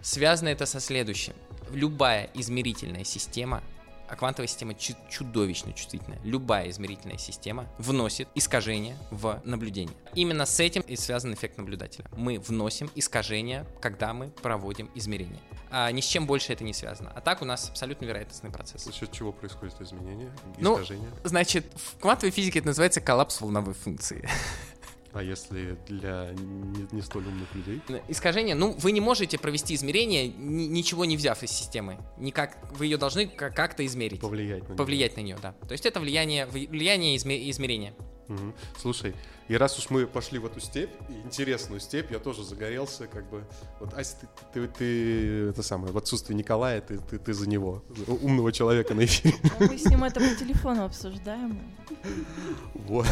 [0.00, 1.34] Связано это со следующим.
[1.70, 3.62] Любая измерительная система,
[4.08, 9.94] а квантовая система чу- чудовищно чувствительная, любая измерительная система вносит искажения в наблюдение.
[10.14, 12.06] Именно с этим и связан эффект наблюдателя.
[12.16, 15.40] Мы вносим искажения, когда мы проводим измерения.
[15.70, 17.10] А ни с чем больше это не связано.
[17.14, 18.84] А так у нас абсолютно вероятностный процесс.
[18.84, 21.10] За счет чего происходит изменение, Ну, искажение?
[21.24, 24.28] Значит, в квантовой физике это называется коллапс волновой функции.
[25.16, 27.80] А если для не, не столь умных людей?
[28.06, 31.96] Искажение, ну, вы не можете провести измерение, ни- ничего не взяв из системы.
[32.18, 34.20] Никак, вы ее должны ка- как-то измерить.
[34.20, 34.76] Повлиять на.
[34.76, 35.52] Повлиять на нее, да.
[35.66, 37.94] То есть это влияние, влияние изме- измерения.
[38.28, 38.54] Мгм.
[38.78, 39.14] Слушай,
[39.48, 40.90] и раз уж мы пошли в эту степь,
[41.24, 43.44] интересную степь, я тоже загорелся, как бы.
[43.80, 44.16] Вот, Ася,
[44.52, 47.82] ты, ты, ты- это самое, в отсутствии Николая, ты, ты, ты за него,
[48.22, 49.36] умного человека на эфире.
[49.60, 51.60] Ну, Мы с ним это по телефону обсуждаем.
[52.74, 53.06] Вот.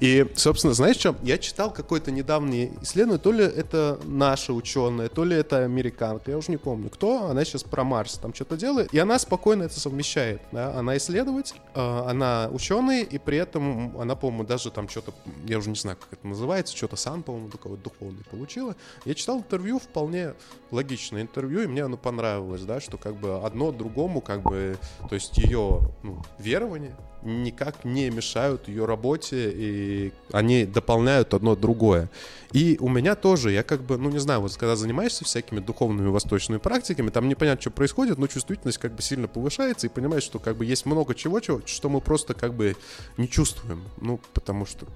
[0.00, 1.16] И, собственно, знаешь что?
[1.22, 6.38] Я читал какое-то недавнее исследование, то ли это наша ученая, то ли это американка, я
[6.38, 9.78] уже не помню кто, она сейчас про Марс там что-то делает, и она спокойно это
[9.78, 10.74] совмещает, да?
[10.74, 15.12] она исследователь, э, она ученый, и при этом она, по-моему, даже там что-то,
[15.50, 18.76] я уже не знаю, как это называется, что-то сам, по-моему, такое духовное получила.
[19.04, 20.34] Я читал интервью, вполне
[20.70, 25.14] логичное интервью, и мне оно понравилось, да, что как бы одно другому, как бы, то
[25.14, 32.08] есть ее ну, верование никак не мешают ее работе, и они дополняют одно другое.
[32.52, 36.08] И у меня тоже, я как бы, ну не знаю, вот когда занимаешься всякими духовными
[36.08, 40.38] восточными практиками, там непонятно, что происходит, но чувствительность как бы сильно повышается, и понимаешь, что
[40.38, 42.76] как бы есть много чего, чего что мы просто как бы
[43.16, 43.84] не чувствуем.
[44.00, 44.86] Ну, потому что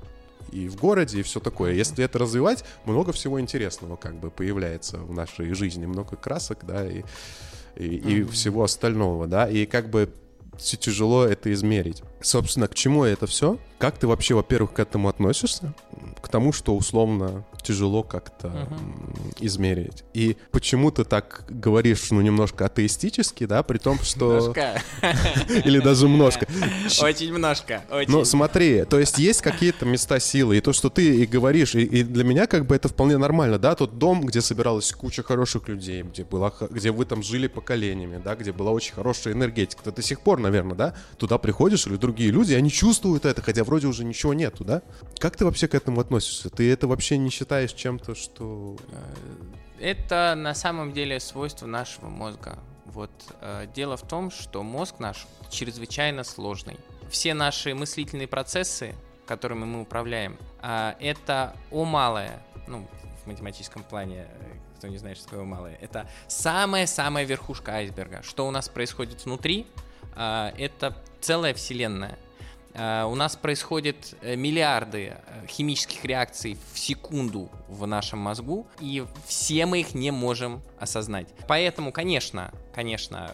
[0.55, 1.73] и в городе, и все такое.
[1.73, 5.85] Если это развивать, много всего интересного как бы появляется в нашей жизни.
[5.85, 7.03] Много красок, да, и,
[7.77, 9.49] и, и всего остального, да.
[9.49, 10.13] И как бы
[10.57, 12.03] тяжело это измерить.
[12.25, 13.59] Собственно, к чему это все?
[13.79, 15.75] Как ты вообще, во-первых, к этому относишься?
[16.23, 20.05] К тому, что условно тяжело как-то м, измерить.
[20.15, 24.55] И почему ты так говоришь, ну, немножко атеистически, да, при том, что...
[25.65, 26.47] Или даже немножко.
[27.03, 27.83] Очень немножко.
[28.09, 32.03] Ну, смотри, то есть есть какие-то места силы, и то, что ты и говоришь, и,
[32.05, 36.03] для меня как бы это вполне нормально, да, тот дом, где собиралась куча хороших людей,
[36.03, 40.03] где, была, где вы там жили поколениями, да, где была очень хорошая энергетика, ты до
[40.03, 44.05] сих пор, наверное, да, туда приходишь, или другие люди, они чувствуют это, хотя вроде уже
[44.05, 44.83] ничего нету, да?
[45.19, 46.49] Как ты вообще к этому относишься?
[46.49, 48.77] Ты это вообще не считаешь чем-то, что...
[49.81, 52.61] Это на самом деле свойство нашего мозга.
[52.87, 56.77] Вот э, дело в том, что мозг наш чрезвычайно сложный.
[57.11, 58.95] Все наши мыслительные процессы,
[59.27, 62.87] которыми мы управляем, а, это О малое, ну,
[63.25, 68.23] в математическом плане, э, кто не знает, что такое малое, это самая-самая верхушка айсберга.
[68.23, 69.67] Что у нас происходит внутри,
[70.17, 72.19] это целая вселенная.
[72.75, 79.05] А, У нас происходят э, миллиарды э, химических реакций в секунду в нашем мозгу, и
[79.27, 81.29] все мы их не можем осознать.
[81.49, 83.31] Поэтому, конечно, конечно,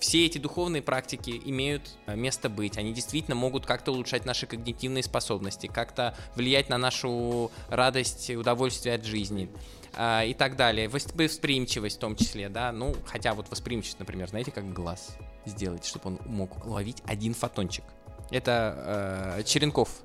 [0.00, 2.78] все эти духовные практики имеют э, место быть.
[2.78, 8.94] Они действительно могут как-то улучшать наши когнитивные способности, как-то влиять на нашу радость и удовольствие
[8.96, 9.50] от жизни
[9.94, 10.88] а, и так далее.
[10.88, 12.72] Вос- Восприимчивость в том числе, да.
[12.72, 17.84] Ну, хотя вот восприимчивость, например, знаете, как глаз сделать, чтобы он мог ловить один фотончик.
[18.30, 20.02] Это э, Черенков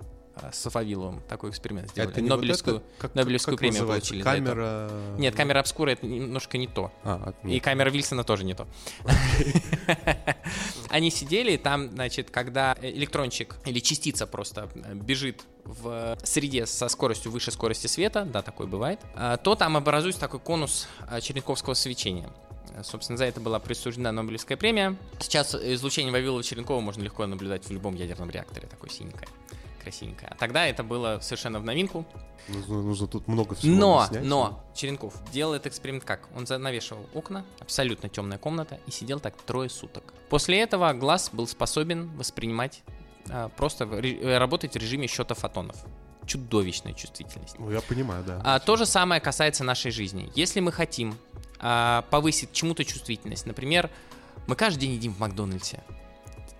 [0.51, 2.11] с Сафавиловым такой эксперимент сделали.
[2.11, 4.09] Это не вот Нобелевскую, это, как- Нобелевскую как премию называется?
[4.11, 4.23] получили.
[4.23, 4.89] Камера...
[5.17, 6.91] Нет, камера обскура это немножко не то.
[7.03, 8.67] А, И камера Вильсона тоже не то.
[10.89, 17.31] Они сидели, там, значит, когда электрончик или частица просто э, бежит в среде со скоростью
[17.31, 18.99] выше скорости света, да, такое бывает,
[19.43, 20.87] то там образуется такой конус
[21.21, 22.29] черенковского свечения.
[22.83, 24.95] Собственно, за это была присуждена Нобелевская премия.
[25.19, 29.27] Сейчас излучение Вавилова-Черенкова можно легко наблюдать в любом ядерном реакторе, такое синенькое,
[29.85, 30.29] красивенькое.
[30.31, 32.05] А тогда это было совершенно в новинку.
[32.47, 34.25] Нужно, нужно тут много всего Но, объяснять.
[34.25, 36.27] но, Черенков делал этот эксперимент как?
[36.35, 40.13] Он занавешивал окна, абсолютно темная комната, и сидел так трое суток.
[40.29, 42.83] После этого глаз был способен воспринимать,
[43.29, 45.75] а, просто э, работать в режиме счета фотонов.
[46.25, 47.59] Чудовищная чувствительность.
[47.59, 48.41] Ну, я понимаю, да.
[48.43, 50.31] А, то же самое касается нашей жизни.
[50.35, 51.15] Если мы хотим
[51.59, 53.89] а, повысить чему-то чувствительность, например,
[54.47, 55.83] мы каждый день едим в Макдональдсе.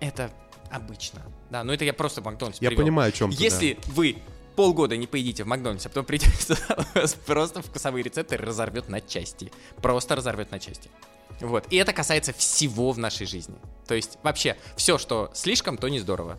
[0.00, 0.30] Это
[0.70, 1.22] обычно.
[1.50, 2.84] Да, но это я просто в Макдональдс я привел.
[2.84, 3.42] понимаю, о чем ты.
[3.42, 4.18] Если вы
[4.56, 9.00] полгода не поедите в Макдональдсе, а потом придете сюда, вас просто вкусовые рецепторы разорвет на
[9.00, 9.52] части.
[9.82, 10.90] Просто разорвет на части.
[11.40, 11.66] Вот.
[11.70, 13.56] И это касается всего в нашей жизни.
[13.86, 16.38] То есть вообще все, что слишком, то не здорово.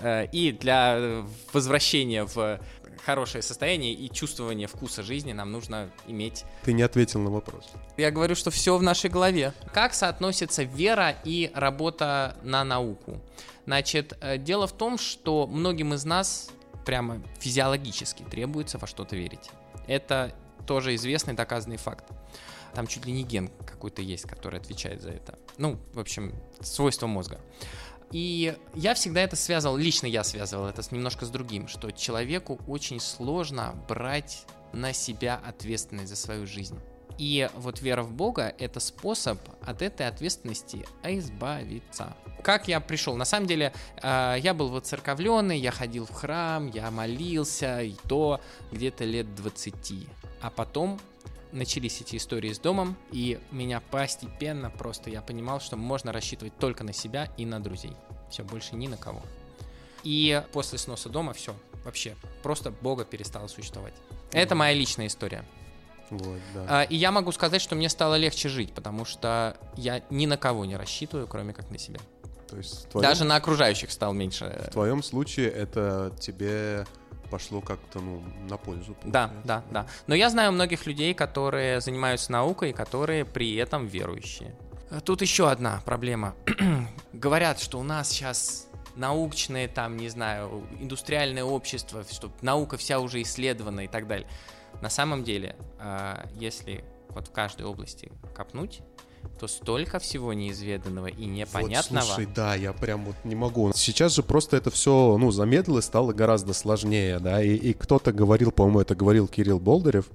[0.00, 2.58] Э, И для э, возвращения в
[3.04, 6.44] хорошее состояние и чувствования вкуса жизни нам нужно иметь.
[6.64, 7.64] Ты не ответил на вопрос.
[7.96, 9.52] я говорю, что все в нашей голове.
[9.72, 13.20] Как соотносится вера и работа на науку?
[13.66, 16.50] Значит, э, дело в том, что многим из нас
[16.84, 19.50] прямо физиологически требуется во что-то верить.
[19.86, 20.34] Это
[20.66, 22.04] тоже известный доказанный факт.
[22.74, 25.38] Там чуть ли не ген какой-то есть, который отвечает за это.
[25.58, 27.40] Ну, в общем, свойство мозга.
[28.12, 33.00] И я всегда это связывал, лично я связывал это немножко с другим, что человеку очень
[33.00, 36.78] сложно брать на себя ответственность за свою жизнь.
[37.18, 42.16] И вот вера в Бога— это способ от этой ответственности избавиться.
[42.42, 43.16] Как я пришел?
[43.16, 43.72] На самом деле,
[44.02, 48.40] э, я был воцерковленный, я ходил в храм, я молился, и то
[48.72, 50.08] где-то лет 20.
[50.40, 50.98] А потом
[51.52, 56.84] начались эти истории с домом, и меня постепенно просто я понимал, что можно рассчитывать только
[56.84, 57.96] на себя и на друзей.
[58.30, 59.22] Все, больше ни на кого.
[60.02, 63.94] И после сноса дома все, вообще, просто Бога перестало существовать.
[64.32, 65.44] Это моя личная история.
[66.10, 66.66] Вот, да.
[66.68, 70.36] А, И я могу сказать, что мне стало легче жить, потому что я ни на
[70.36, 72.00] кого не рассчитываю, кроме как на себя.
[72.48, 74.62] То есть твоем, Даже на окружающих стал меньше.
[74.68, 76.86] в твоем случае это тебе
[77.32, 78.94] пошло как-то ну, на пользу.
[79.04, 79.40] Да, получается.
[79.44, 79.86] да, да.
[80.06, 84.54] Но я знаю многих людей, которые занимаются наукой, которые при этом верующие.
[84.90, 86.34] А Тут еще одна проблема.
[87.14, 93.22] Говорят, что у нас сейчас научное, там, не знаю, индустриальное общество, что наука вся уже
[93.22, 94.28] исследована и так далее.
[94.82, 98.82] На самом деле, а, если вот в каждой области копнуть,
[99.38, 102.04] то столько всего неизведанного и непонятного.
[102.04, 103.72] Вот, слушай, да, я прям вот не могу.
[103.74, 108.52] Сейчас же просто это все, ну, замедлилось, стало гораздо сложнее, да, и, и кто-то говорил,
[108.52, 110.06] по-моему, это говорил Кирилл Болдырев,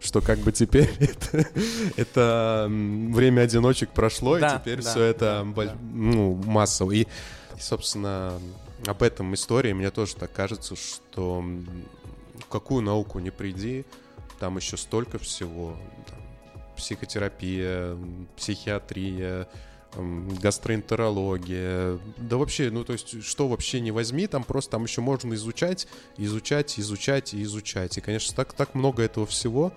[0.00, 1.48] что как бы теперь это,
[1.96, 5.76] это время одиночек прошло, Да, и теперь да, все это, да, да.
[5.92, 6.92] ну, массово.
[6.92, 7.06] И, и,
[7.58, 8.34] собственно,
[8.86, 11.42] об этом истории мне тоже так кажется, что
[12.38, 13.84] в какую науку не приди,
[14.38, 15.76] там еще столько всего,
[16.76, 17.96] психотерапия,
[18.36, 19.48] психиатрия,
[19.94, 25.32] гастроэнтерология, да вообще, ну то есть, что вообще не возьми, там просто там еще можно
[25.34, 27.96] изучать, изучать, изучать и изучать.
[27.96, 29.72] И, конечно, так, так много этого всего.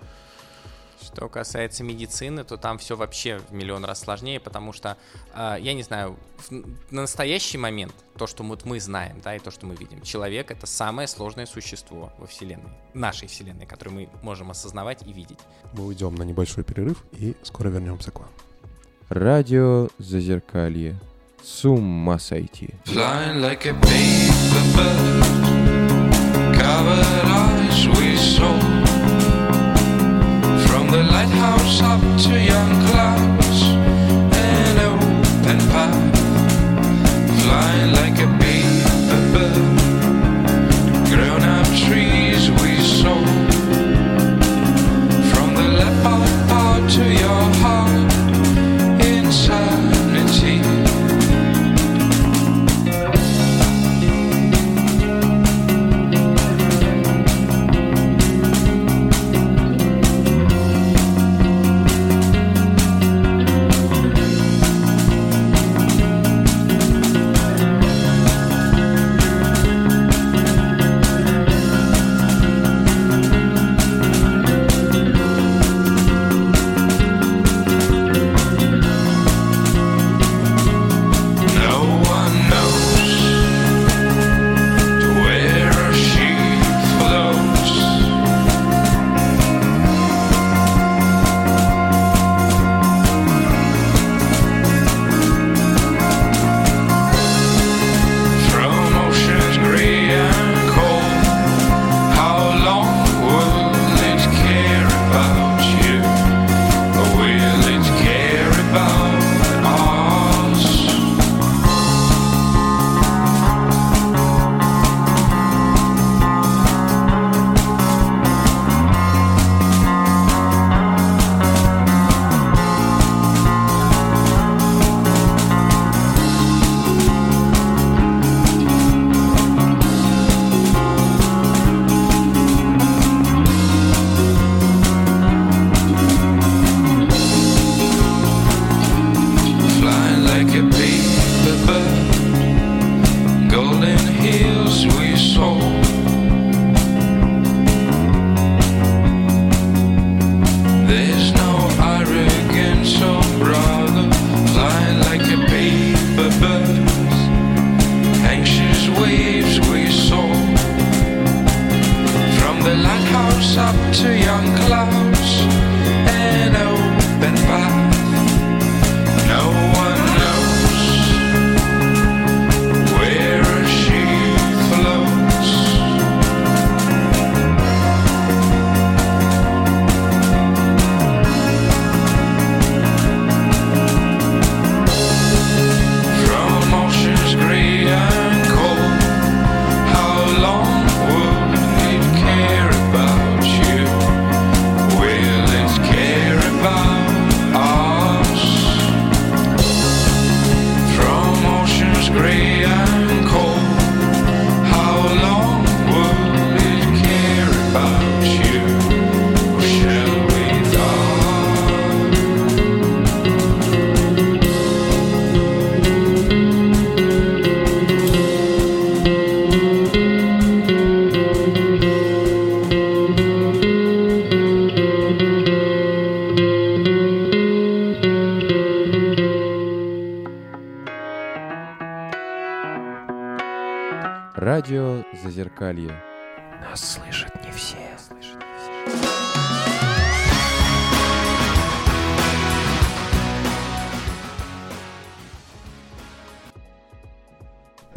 [1.12, 4.96] Что касается медицины, то там все вообще в миллион раз сложнее, потому что,
[5.34, 6.50] э, я не знаю, в
[6.90, 10.50] на настоящий момент, то, что вот мы знаем, да, и то, что мы видим, человек—
[10.52, 15.38] это самое сложное существо во Вселенной, нашей Вселенной, которую мы можем осознавать и видеть.
[15.72, 18.28] Мы уйдем на небольшой перерыв и скоро вернемся к вам.
[19.08, 20.98] Радио Зазеркалье.
[21.42, 22.74] С ума сойти.
[22.84, 25.24] Flying like a paper bird,
[26.54, 28.89] covered eyes we saw.
[30.90, 33.62] The lighthouse up to young clouds,
[34.34, 36.10] an open path.
[37.94, 38.26] Like a
[41.08, 43.22] grown up trees we saw.
[45.30, 45.68] From the
[46.96, 48.19] to your heart,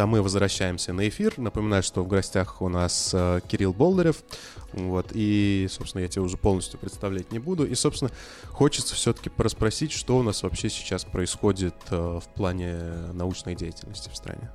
[0.04, 1.36] А мы возвращаемся на эфир.
[1.38, 4.18] Напоминаю, что в гостях у нас э, Кирилл Болдырев.
[4.74, 7.66] Вот, и, собственно, я тебя уже полностью представлять не буду.
[7.66, 8.12] И, собственно,
[8.50, 12.76] хочется все-таки порасспросить, что у нас вообще сейчас происходит э, в плане
[13.14, 14.52] научной деятельности в стране.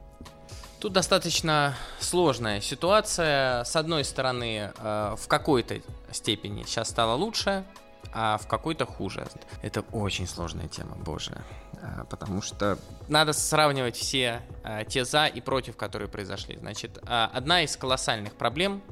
[0.81, 3.65] Тут достаточно сложная ситуация.
[3.65, 5.81] С одной стороны, э, в какой-то
[6.13, 7.65] степени сейчас стало лучше,
[8.13, 9.27] а в какой-то хуже.
[9.63, 11.43] Это очень сложная тема, боже.
[11.81, 16.57] Э, Потому что надо сравнивать все э, те за и против, которые произошли.
[16.57, 18.83] Значит, э, одна из колоссальных проблем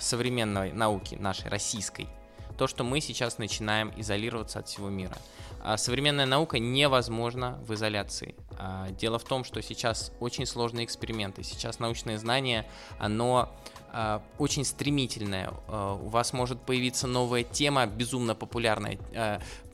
[0.00, 2.08] современной науки, нашей российской,
[2.56, 5.16] то, что мы сейчас начинаем изолироваться от всего мира.
[5.60, 8.34] А Современная наука невозможна в изоляции.
[8.58, 11.42] А, Дело в том, что сейчас очень сложные эксперименты.
[11.42, 12.66] Сейчас научное знание,
[12.98, 13.50] оно
[13.92, 15.50] а, очень стремительное.
[15.66, 18.98] А, У вас может появиться новая тема, безумно популярная.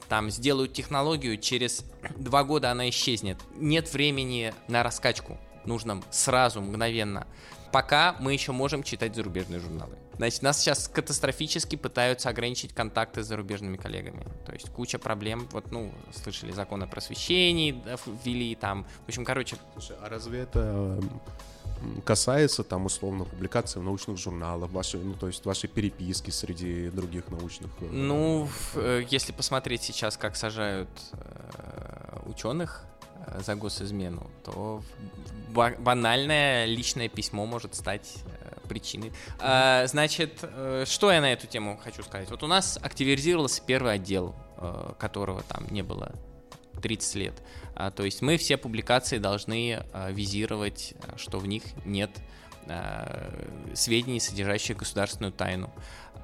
[0.08, 1.84] Там сделают технологию, через
[2.16, 3.38] два года она исчезнет.
[3.56, 5.38] Нет времени на раскачку.
[5.64, 7.26] Нужно сразу, мгновенно.
[7.72, 9.96] Пока мы еще можем читать зарубежные журналы.
[10.16, 14.24] Значит, нас сейчас катастрофически пытаются ограничить контакты с зарубежными коллегами.
[14.46, 15.48] То есть куча проблем.
[15.50, 17.82] Вот, ну, слышали, закон о просвещении
[18.24, 18.86] ввели там.
[19.06, 21.00] В общем, короче, Слушай, а разве это
[22.04, 27.28] касается там условно публикации в научных журналах, вашей, ну то есть вашей переписки среди других
[27.28, 27.70] научных?
[27.80, 32.84] э, Ну, э, если посмотреть сейчас, как сажают э, ученых
[33.38, 34.82] за госизмену, то
[35.50, 38.16] ба- банальное личное письмо может стать
[38.68, 39.12] причиной.
[39.38, 40.44] А, значит,
[40.84, 42.30] что я на эту тему хочу сказать?
[42.30, 44.34] Вот у нас активизировался первый отдел,
[44.98, 46.12] которого там не было
[46.84, 47.42] 30 лет.
[47.74, 52.10] А, то есть мы все публикации должны э, визировать, э, что в них нет
[53.74, 55.70] сведений, содержащих государственную тайну.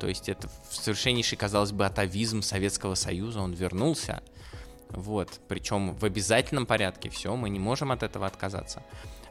[0.00, 4.22] То есть это совершеннейший, казалось бы, атовизм Советского Союза, он вернулся.
[4.88, 8.82] Вот, причем в обязательном порядке, все, мы не можем от этого отказаться.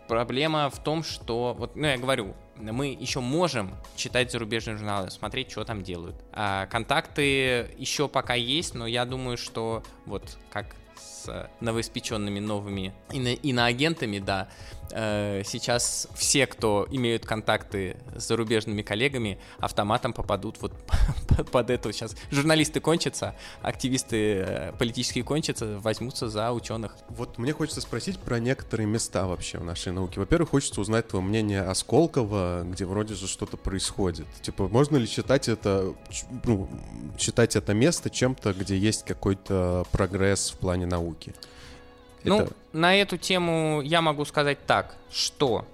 [0.08, 5.52] Проблема в том, что, вот, ну, я говорю, мы еще можем читать зарубежные журналы, смотреть,
[5.52, 6.16] что там делают.
[6.32, 10.76] А контакты еще пока есть, но я думаю, что вот как
[11.24, 14.50] с новоиспеченными новыми ино- иноагентами, да,
[14.92, 20.74] э, сейчас все, кто имеют контакты с зарубежными коллегами, автоматом попадут вот
[21.52, 22.16] под эту сейчас.
[22.32, 26.96] Журналисты кончатся, активисты э, политические кончатся, возьмутся за ученых.
[27.10, 30.20] Вот мне хочется спросить про некоторые места вообще в нашей науке.
[30.20, 34.28] Во-первых, хочется узнать твое мнение о Сколково, где вроде же что-то происходит.
[34.42, 35.94] Типа, можно ли считать это,
[36.44, 36.70] ну,
[37.18, 41.09] считать это место чем-то, где есть какой-то прогресс в плане науки?
[42.24, 45.66] Ну, Это- на эту тему я могу сказать так, что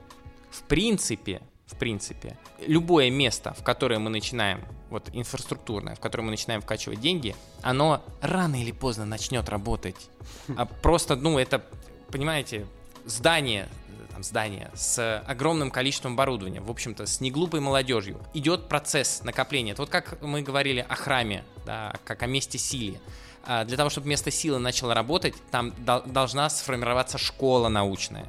[0.52, 6.32] в принципе, в принципе, любое место, в которое мы начинаем, вот инфраструктурное, в которое мы
[6.32, 10.10] начинаем вкачивать деньги, оно рано или поздно начнет работать.
[10.56, 11.64] А просто, ну, это,
[12.12, 12.68] понимаете,
[13.06, 13.68] здание,
[14.12, 18.20] там, здание с огромным количеством оборудования, в общем-то, с неглупой молодежью.
[18.34, 19.74] Идет процесс накопления.
[19.74, 23.00] Это вот как мы говорили о храме, да, как о месте силы.
[23.48, 28.26] А, Для того, чтобы место силы начало работать, там дол- должна сформироваться школа научная.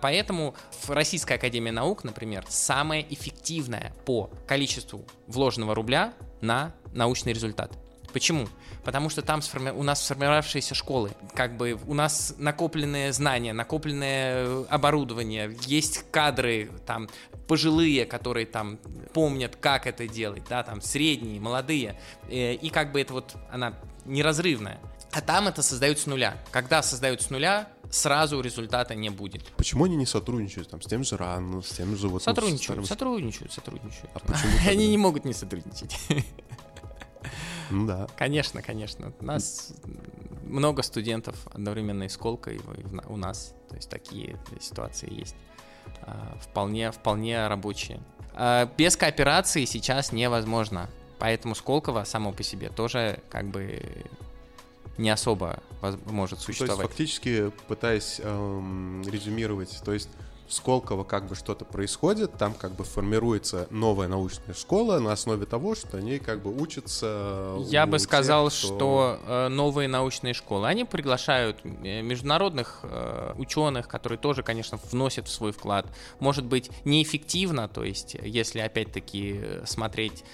[0.00, 0.54] Поэтому
[0.88, 7.72] Российская Академия Наук, например, самая эффективная по количеству вложенного рубля на научный результат.
[8.12, 8.48] Почему?
[8.84, 14.46] Потому что там сформи- у нас сформировавшиеся школы, как бы у нас накопленные знания, накопленное
[14.46, 17.08] э, оборудование, есть кадры там
[17.46, 18.78] пожилые, которые там
[19.12, 22.00] помнят, как это делать, да, там средние, молодые,
[22.30, 23.74] э, и как бы это вот она
[24.08, 24.78] неразрывная.
[25.12, 26.36] А там это создают с нуля.
[26.50, 29.46] Когда создают с нуля, сразу результата не будет.
[29.56, 32.14] Почему они не сотрудничают там с тем же РАН, с тем же вот...
[32.26, 34.10] ну, Сотрудничают, старым- сотрудничают, сотрудничают.
[34.14, 34.74] А почему Они тогда?
[34.86, 35.96] не могут не сотрудничать.
[37.70, 38.06] Ну да.
[38.16, 39.12] Конечно, конечно.
[39.20, 39.72] У нас
[40.44, 42.58] много студентов одновременно из Колка и
[43.06, 43.54] у нас.
[43.68, 45.36] То есть такие ситуации есть.
[46.02, 48.00] А, Вполне, вполне рабочие.
[48.34, 50.88] А, Без кооперации сейчас невозможно.
[51.18, 53.82] Поэтому Сколково само по себе тоже как бы
[54.98, 55.60] не особо
[56.06, 56.86] может То есть существовать.
[56.88, 60.08] фактически пытаясь эм, резюмировать, то есть
[60.48, 65.44] в Сколково как бы что-то происходит, там как бы формируется новая научная школа на основе
[65.44, 67.56] того, что они как бы учатся.
[67.66, 73.34] Я бы тех, сказал, кто- что э, новые научные школы, они приглашают э, международных э,
[73.36, 75.86] ученых, которые тоже, конечно, вносят в свой вклад.
[76.18, 80.24] Может быть, неэффективно, то есть, если опять-таки смотреть,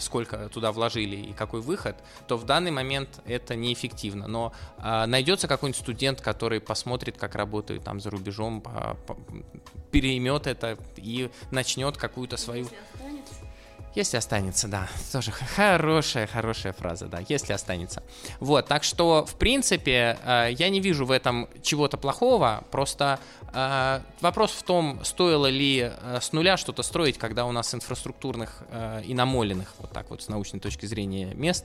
[0.00, 1.96] сколько туда вложили и какой выход,
[2.28, 4.26] то в данный момент это неэффективно.
[4.26, 4.52] Но
[5.06, 8.62] найдется какой-нибудь студент, который посмотрит, как работают там за рубежом,
[9.90, 12.66] переймет это и начнет какую-то свою...
[13.96, 14.88] Если останется, да.
[15.10, 17.22] Тоже хорошая, хорошая фраза, да.
[17.30, 18.02] Если останется.
[18.40, 22.62] Вот, так что, в принципе, э, я не вижу в этом чего-то плохого.
[22.70, 23.18] Просто
[23.54, 28.64] э, вопрос в том, стоило ли э, с нуля что-то строить, когда у нас инфраструктурных
[29.06, 31.64] и намоленных, вот так вот с научной точки зрения, мест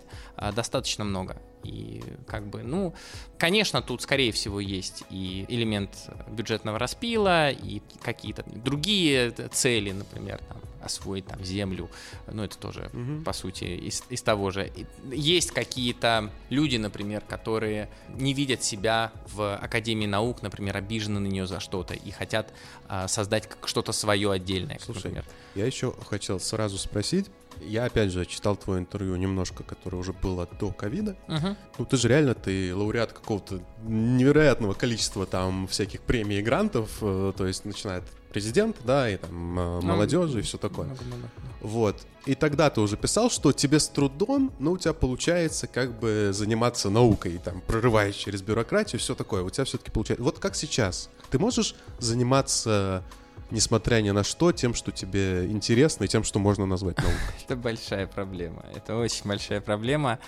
[0.55, 1.36] достаточно много.
[1.63, 2.93] И как бы, ну,
[3.38, 5.91] конечно, тут, скорее всего, есть и элемент
[6.29, 11.89] бюджетного распила, и какие-то другие цели, например, там, освоить там землю,
[12.32, 13.23] ну это тоже Мгм.
[13.23, 14.71] по сути из, из того же.
[15.11, 21.47] Есть какие-то люди, например, которые не видят себя в Академии наук, например, обижены на нее
[21.47, 22.53] за что-то и хотят
[22.88, 25.25] а, создать что-то свое отдельное, Слушай, например.
[25.55, 27.27] Я еще хотел сразу спросить.
[27.59, 31.15] Я опять же читал твое интервью немножко, которое уже было до ковида.
[31.27, 31.57] Мгм.
[31.77, 37.33] Ну ты же реально ты лауреат какого-то невероятного количества там всяких премий и грантов, э,
[37.35, 40.85] то есть начинает президент, да, и там э, молодежи и все такое.
[40.87, 41.29] Много-много.
[41.61, 42.01] Вот.
[42.25, 46.29] И тогда ты уже писал, что тебе с трудом, но у тебя получается как бы
[46.33, 49.43] заниматься наукой, там, прорываясь через бюрократию, все такое.
[49.43, 50.23] У тебя все-таки получается.
[50.23, 51.09] Вот как сейчас?
[51.29, 53.03] Ты можешь заниматься,
[53.51, 57.19] несмотря ни на что, тем, что тебе интересно, и тем, что можно назвать наукой?
[57.43, 58.65] Это большая проблема.
[58.75, 60.19] Это очень большая проблема.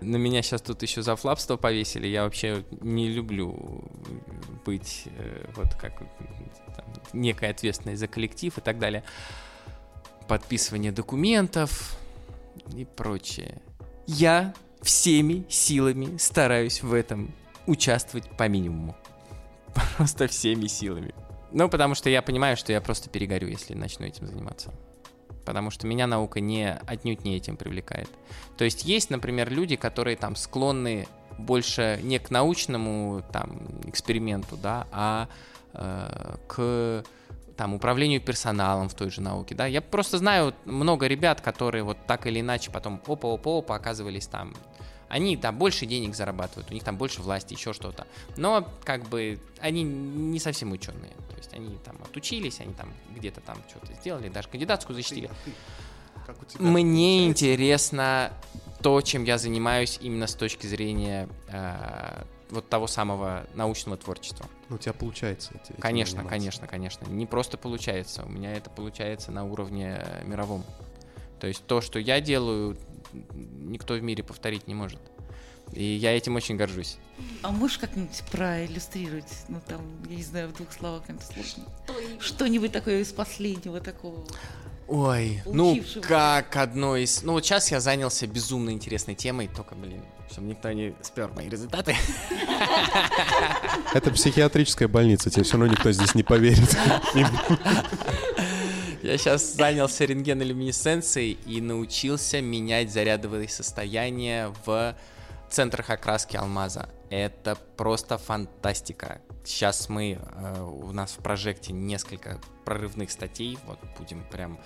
[0.00, 2.06] На меня сейчас тут еще за флапство повесили.
[2.06, 3.84] Я вообще не люблю
[4.64, 5.98] быть э, вот как
[6.76, 9.04] там, некой ответственной за коллектив и так далее.
[10.28, 11.96] Подписывание документов
[12.74, 13.62] и прочее.
[14.06, 17.32] Я всеми силами стараюсь в этом
[17.66, 18.96] участвовать по минимуму.
[19.96, 21.14] Просто всеми силами.
[21.52, 24.72] Ну, потому что я понимаю, что я просто перегорю, если начну этим заниматься
[25.44, 28.08] потому что меня наука не отнюдь не этим привлекает.
[28.56, 34.86] То есть есть, например, люди, которые там склонны больше не к научному там эксперименту, да,
[34.92, 35.28] а
[35.72, 37.04] э, к
[37.56, 39.66] там управлению персоналом в той же науке, да.
[39.66, 44.54] Я просто знаю много ребят, которые вот так или иначе потом опа-опа-опа оказывались там.
[45.08, 48.06] Они там больше денег зарабатывают, у них там больше власти, еще что-то.
[48.36, 51.12] Но как бы они не совсем ученые.
[51.42, 55.28] Есть они там отучились, они там где-то там что-то сделали, даже кандидатскую защитили.
[56.24, 57.26] Как у тебя Мне получается?
[57.30, 58.32] интересно
[58.80, 64.46] то, чем я занимаюсь именно с точки зрения э, вот того самого научного творчества.
[64.68, 65.50] Ну, у тебя получается.
[65.54, 66.30] эти- Конечно, заниматься.
[66.30, 67.06] конечно, конечно.
[67.06, 68.22] Не просто получается.
[68.24, 70.64] У меня это получается на уровне мировом.
[71.40, 72.76] То есть то, что я делаю,
[73.32, 75.00] никто в мире повторить не может.
[75.72, 76.98] И я этим очень горжусь.
[77.42, 81.64] А можешь как-нибудь проиллюстрировать, ну там, я не знаю, в двух словах, это сложно.
[82.20, 84.24] Что-нибудь такое из последнего такого.
[84.88, 87.22] Ой, ну как одно из...
[87.22, 91.48] Ну вот сейчас я занялся безумно интересной темой, только, блин, чтобы никто не спер мои
[91.48, 91.96] результаты.
[93.94, 96.76] Это психиатрическая больница, тебе все равно никто здесь не поверит.
[99.02, 104.94] Я сейчас занялся рентгенолюминесценцией и научился менять зарядовые состояния в
[105.52, 106.88] центрах окраски алмаза.
[107.10, 109.20] Это просто фантастика.
[109.44, 114.58] Сейчас мы, э, у нас в прожекте несколько прорывных статей, вот будем прям...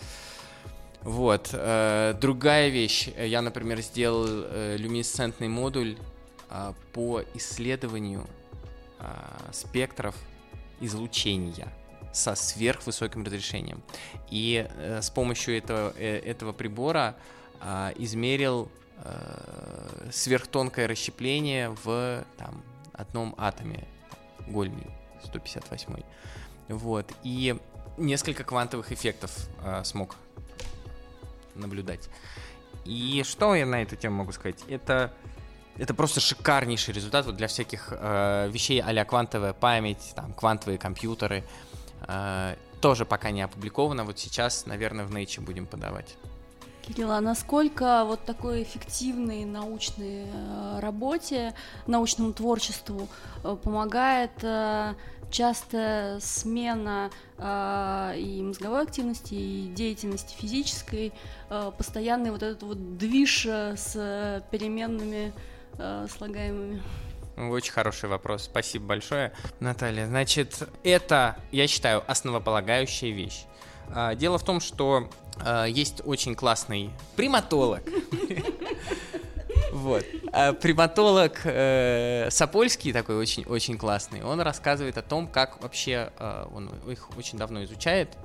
[1.03, 1.51] Вот.
[1.53, 3.09] э, другая вещь.
[3.09, 5.97] Я, например, сделал э, люминесцентный модуль
[6.49, 8.27] а, по исследованию
[8.99, 10.15] а, спектров
[10.81, 11.69] излучения
[12.13, 13.83] со сверхвысоким разрешением.
[14.31, 17.17] И э, с помощью этого, э, этого прибора
[17.61, 18.71] а, измерил
[19.05, 23.87] э, сверхтонкое расщепление в там, одном атоме
[24.47, 24.87] Гольми
[25.25, 26.03] 158.
[26.69, 27.13] Вот.
[27.23, 27.57] И
[27.97, 30.17] несколько квантовых эффектов э, смог
[31.55, 32.09] наблюдать.
[32.85, 34.63] И что я на эту тему могу сказать?
[34.69, 35.13] Это,
[35.77, 41.45] это просто шикарнейший результат вот для всяких э, вещей а квантовая память, там, квантовые компьютеры.
[42.07, 44.05] Э, тоже пока не опубликовано.
[44.05, 46.17] Вот сейчас, наверное, в Nature будем подавать.
[46.87, 51.53] Кирилл, а насколько вот такой эффективной научной э, работе,
[51.89, 53.09] научному творчеству
[53.43, 54.95] э, помогает э,
[55.31, 61.13] частая смена и мозговой активности, и деятельности физической,
[61.77, 65.33] постоянный вот этот вот движ с переменными
[66.17, 66.81] слагаемыми?
[67.37, 68.45] Очень хороший вопрос.
[68.45, 70.07] Спасибо большое, Наталья.
[70.07, 73.47] Значит, это, я считаю, основополагающая вещь.
[73.93, 75.09] А, Дело в том, что
[75.41, 77.83] а, есть очень классный приматолог.
[79.73, 80.05] Вот.
[80.33, 84.23] А Приматолог э, Сапольский такой очень очень классный.
[84.23, 88.17] Он рассказывает о том, как вообще э, он их очень давно изучает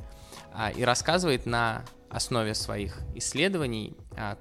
[0.75, 3.95] и рассказывает на основе своих исследований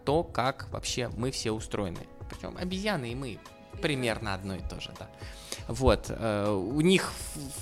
[0.05, 2.01] то, как вообще мы все устроены.
[2.29, 3.39] Причем обезьяны и мы
[3.81, 5.09] примерно одно и то же, да.
[5.71, 7.13] Вот, э, у них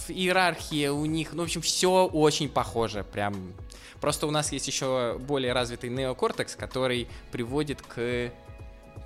[0.07, 3.53] в- иерархии, у них, ну, в общем, все очень похоже, прям.
[4.01, 8.33] Просто у нас есть еще более развитый неокортекс, который приводит к,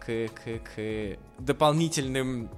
[0.06, 2.48] к, к, к дополнительным,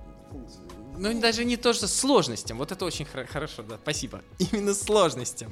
[0.98, 2.58] ну, даже не то, что сложностям.
[2.58, 4.20] Вот это очень хор- хорошо, да, спасибо.
[4.52, 5.50] Именно сложностям.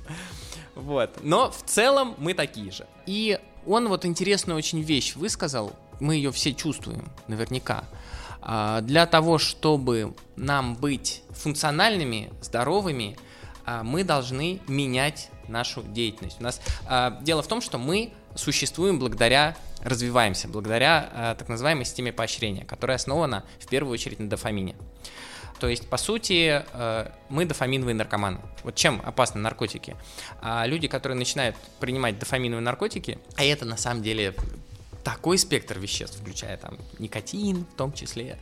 [0.74, 1.10] Вот.
[1.22, 2.86] Но в целом мы такие же.
[3.06, 7.84] И он вот интересную очень вещь высказал, мы ее все чувствуем, наверняка.
[8.42, 13.16] А, Для того, чтобы нам быть функциональными, здоровыми,
[13.64, 16.40] а, мы должны менять нашу деятельность.
[16.40, 22.12] У нас а, дело в том, что мы существуем благодаря, развиваемся благодаря так называемой системе
[22.12, 24.74] поощрения, которая основана в первую очередь на дофамине.
[25.60, 28.40] То есть, по сути, э, мы дофаминовые наркоманы.
[28.64, 29.96] Вот чем опасны наркотики?
[30.64, 34.34] Люди, которые начинают принимать дофаминовые наркотики, а это на самом деле
[35.04, 38.38] такой спектр веществ, включая там никотин в том числе,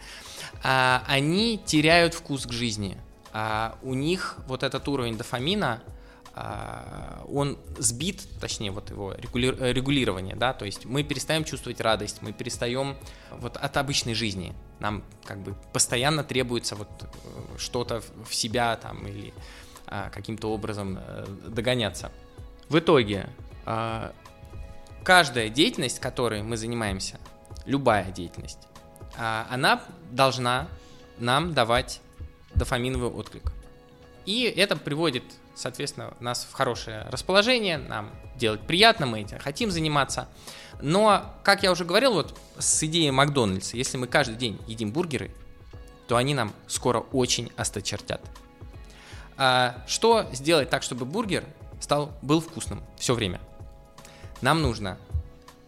[0.62, 2.96] а, они теряют вкус к жизни.
[3.32, 5.82] А у них вот этот уровень дофамина,
[6.34, 11.80] а, он сбит, точнее, вот его регули- э, регулирование, да, то есть мы перестаем чувствовать
[11.80, 12.96] радость, мы перестаем
[13.38, 14.54] вот от обычной жизни.
[14.80, 17.06] Нам как бы постоянно требуется вот э,
[17.58, 19.32] что-то в- себя там или
[19.86, 22.12] а, каким-то образом э, догоняться.
[22.68, 23.28] В итоге
[23.66, 24.12] а,
[25.04, 27.18] каждая деятельность, которой мы занимаемся,
[27.66, 28.58] любая деятельность,
[29.16, 30.68] а, она должна
[31.18, 32.00] нам давать
[32.54, 33.52] дофаминовый отклик.
[34.26, 35.24] И это приводит,
[35.54, 40.28] соответственно, нас в хорошее расположение, нам делать приятно, мы этим хотим заниматься.
[40.80, 45.30] Но, как я уже говорил, вот с идеей Макдональдса, если мы каждый день едим бургеры,
[46.08, 48.20] то они нам скоро очень осточертят.
[49.36, 51.44] А что сделать так, чтобы бургер
[51.80, 53.40] стал, был вкусным все время?
[54.42, 54.98] Нам нужно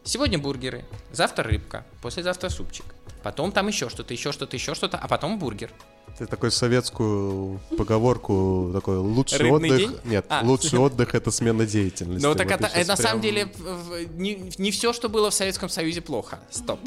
[0.05, 2.87] сегодня бургеры, завтра рыбка, послезавтра супчик,
[3.23, 5.70] потом там еще что-то, еще что-то, еще что-то, а потом бургер.
[6.18, 9.79] Ты такой советскую поговорку, такой лучший Рыбный отдых.
[9.79, 9.99] день?
[10.05, 10.43] Нет, А.
[10.45, 12.25] лучший отдых это смена деятельности.
[12.27, 15.09] Ну так Вот это, это на самом прям- деле в- в- не, не все, что
[15.09, 16.39] было в Советском Союзе, плохо.
[16.51, 16.81] Стоп.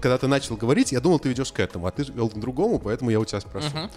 [0.00, 2.78] Когда ты начал говорить, я думал, ты ведешь к этому, а ты вел к другому,
[2.78, 3.68] поэтому я у тебя спрошу.
[3.68, 3.90] Мгм.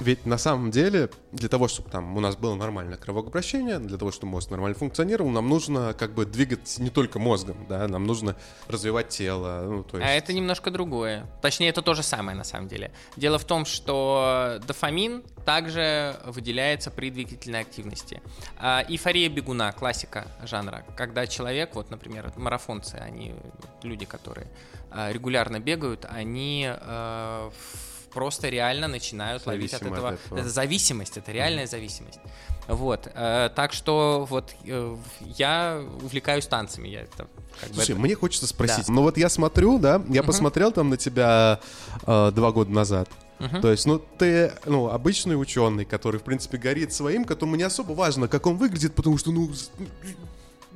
[0.00, 4.10] Ведь на самом деле, для того, чтобы там у нас было нормальное кровообращение, для того,
[4.10, 8.36] чтобы мозг нормально функционировал, нам нужно как бы двигать не только мозгом, да, нам нужно
[8.68, 10.08] развивать тело, ну, то есть...
[10.08, 11.26] А это немножко другое.
[11.42, 12.92] Точнее, это то же самое на самом деле.
[13.16, 18.20] Дело в том, что дофамин также выделяется при двигательной активности.
[18.58, 20.84] А, эйфория бегуна, классика жанра.
[20.96, 23.34] Когда человек, вот, например, марафонцы, они
[23.82, 24.48] люди, которые
[24.90, 30.08] а, регулярно бегают, они а, в- просто реально начинают ловить от этого.
[30.08, 30.38] от этого.
[30.38, 32.20] Это зависимость, это реальная зависимость.
[32.68, 33.10] Вот.
[33.12, 36.88] э, так что вот э, я увлекаюсь танцами.
[36.88, 37.28] Я это
[37.60, 38.86] как Слушай, это- мне хочется спросить.
[38.86, 38.92] Да.
[38.92, 41.60] Ну вот я смотрю, да, я посмотрел там на тебя
[42.06, 43.08] э, два года назад.
[43.40, 43.60] Мгм.
[43.60, 47.92] То есть, ну, ты, ну, обычный ученый, который, в принципе, горит своим, которому не особо
[47.92, 49.50] важно, как он выглядит, потому что, ну,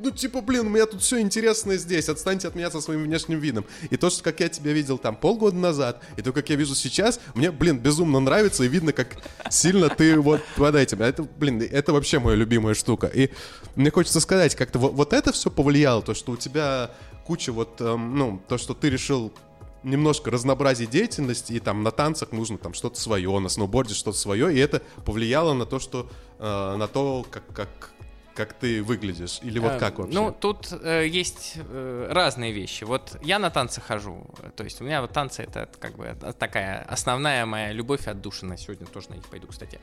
[0.00, 3.40] ну, типа, блин, у меня тут все интересное здесь, отстаньте от меня со своим внешним
[3.40, 3.64] видом.
[3.90, 6.74] И то, что, как я тебя видел там полгода назад, и то, как я вижу
[6.74, 9.16] сейчас, мне, блин, безумно нравится, и видно, как
[9.50, 11.02] сильно ты вот под этим.
[11.02, 13.08] Это, блин, это вообще моя любимая штука.
[13.08, 13.30] И
[13.74, 16.90] мне хочется сказать, как-то вот, вот это все повлияло, то, что у тебя
[17.26, 19.32] куча вот, эм, ну, то, что ты решил
[19.82, 24.54] немножко разнообразить деятельность, и там на танцах нужно там что-то свое, на сноуборде что-то свое,
[24.54, 27.90] и это повлияло на то, что, э, на то, как, как
[28.38, 29.40] как ты выглядишь?
[29.42, 30.14] Или вот Э, как вообще?
[30.14, 32.84] Ну, тут э, есть э, разные вещи.
[32.84, 34.26] Вот я на танцы хожу.
[34.54, 38.56] То есть у меня вот танцы это как бы такая основная моя любовь и отдушина.
[38.56, 39.80] Сегодня тоже на них пойду, кстати.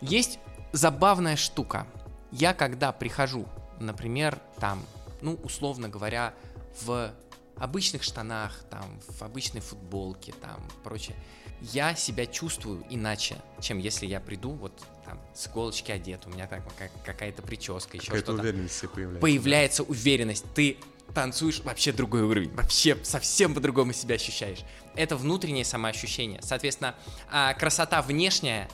[0.00, 0.38] Есть
[0.72, 1.86] забавная штука.
[2.32, 3.46] Я когда прихожу,
[3.78, 4.82] например, там,
[5.20, 6.32] ну, условно говоря,
[6.80, 7.12] в
[7.56, 11.16] обычных штанах, там, в обычной футболке, там, прочее,
[11.60, 14.72] я себя чувствую иначе, чем если я приду вот
[15.04, 16.64] там с иголочки одет, у меня как-
[17.04, 19.20] какая-то прическа, еще Какая-то что-то уверенность появляется.
[19.20, 20.44] появляется уверенность.
[20.54, 20.76] Ты
[21.14, 24.60] танцуешь вообще другой уровень, вообще совсем по-другому себя ощущаешь.
[24.96, 26.40] Это внутреннее самоощущение.
[26.42, 26.94] Соответственно,
[27.30, 28.68] а, красота внешняя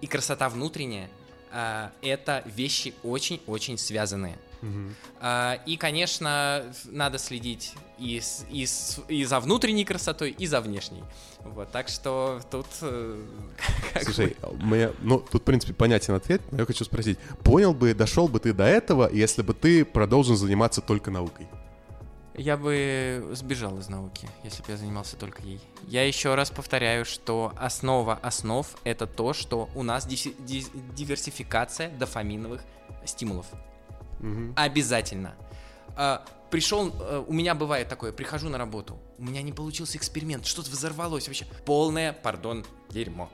[0.00, 1.08] и красота внутренняя
[1.52, 4.36] а, это вещи очень-очень связанные.
[5.20, 10.60] А, И, конечно, надо следить и, с- и, с- и за внутренней красотой, и за
[10.60, 11.02] внешней.
[11.40, 12.66] Вот, так что тут...
[12.82, 13.24] э,
[13.94, 17.72] как Слушай, бы- мне, ну, тут, в принципе, понятен ответ, но я хочу спросить, понял
[17.74, 21.46] бы, дошел бы ты до этого, если бы ты продолжил заниматься только наукой?
[22.38, 25.58] Я бы сбежал из науки, если бы я занимался только ей.
[25.88, 32.62] Я еще раз повторяю, что основа основ— это то, что у нас диверсификация дофаминовых
[33.06, 33.46] стимулов.
[34.56, 35.34] Обязательно.
[35.96, 40.46] А, пришел, э, у меня бывает такое, прихожу на работу, у меня не получился эксперимент,
[40.46, 41.46] что-то взорвалось вообще.
[41.64, 43.30] Полное, пардон, дерьмо.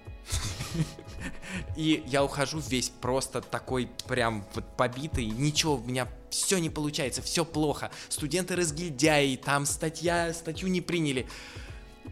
[1.76, 7.20] И я ухожу весь просто такой прям вот побитый, ничего, у меня все не получается,
[7.22, 7.90] все плохо.
[8.08, 11.26] Студенты разгильдяи, там статья, статью не приняли.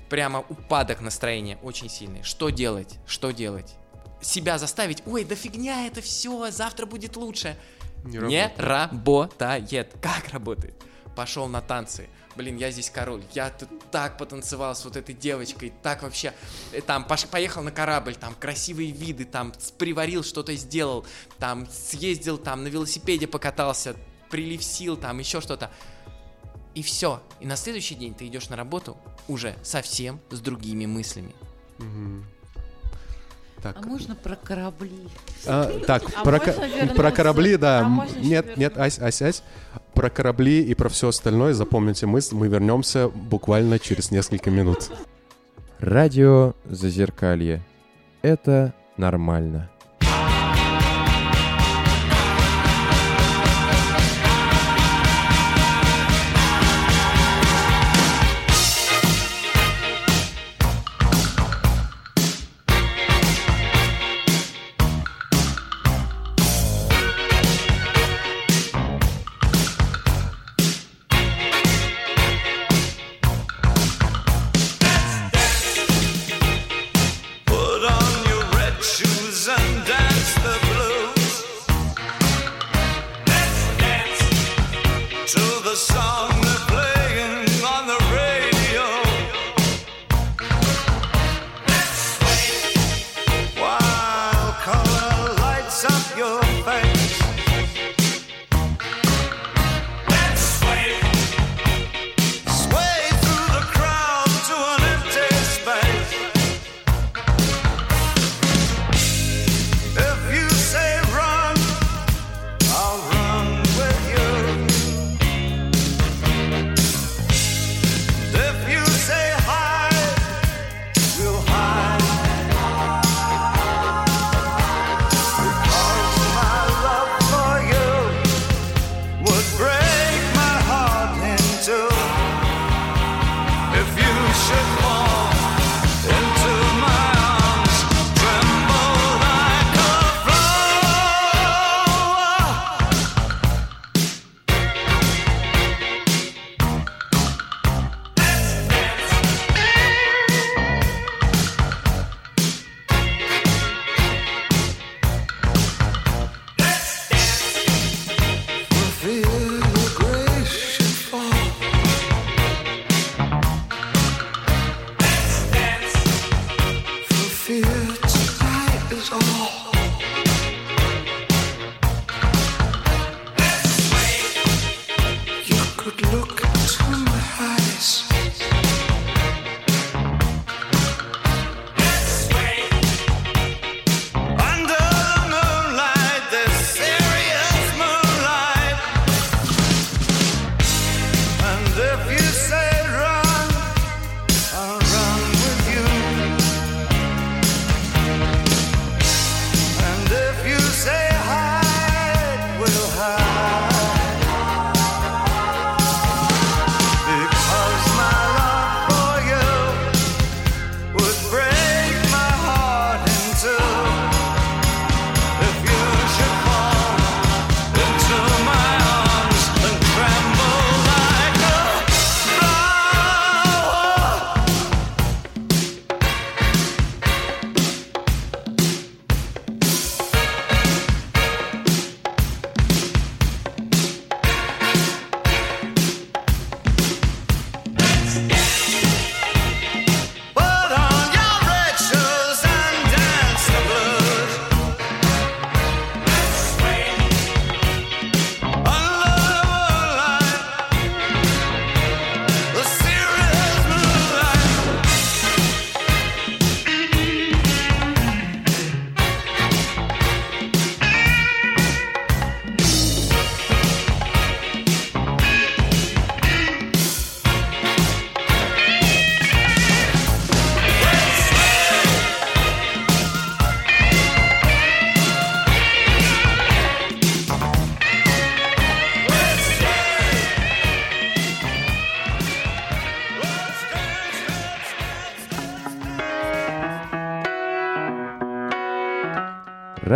[0.09, 2.22] Прямо упадок настроения очень сильный.
[2.22, 2.99] Что делать?
[3.07, 3.76] Что делать?
[4.20, 7.57] Себя заставить, ой, да фигня это все, завтра будет лучше.
[8.05, 8.61] Не Не работает.
[10.01, 10.75] Как работает?
[11.17, 12.09] Пошел на танцы.
[12.37, 13.23] Блин, я здесь король.
[13.33, 15.73] Я тут так потанцевал с вот этой девочкой.
[15.83, 16.33] Так вообще.
[16.73, 21.05] э, Там поехал на корабль, там красивые виды, там приварил что-то сделал.
[21.39, 23.97] Там съездил, там на велосипеде покатался,
[24.31, 25.71] прилив сил, там еще что-то.
[26.75, 27.21] И все.
[27.41, 28.97] И на следующий день ты идешь на работу
[29.27, 31.35] уже совсем с другими мыслями.
[33.63, 35.09] Так, А можно про корабли?
[35.47, 36.95] А, так, А про, вернуться?
[36.95, 37.81] про корабли, да.
[37.81, 38.79] А нет, нет?
[38.79, 39.43] Ась, Ась, Ась.
[39.93, 44.91] Про корабли и про все остальное запомните мы, мы вернемся буквально через несколько минут.
[45.79, 47.63] Радио Зазеркалье.
[48.23, 49.71] Это нормально.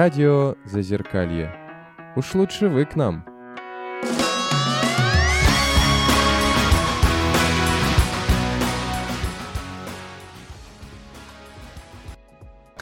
[0.04, 1.50] Радио Зазеркалье.
[2.14, 3.24] Уж лучше вы к нам.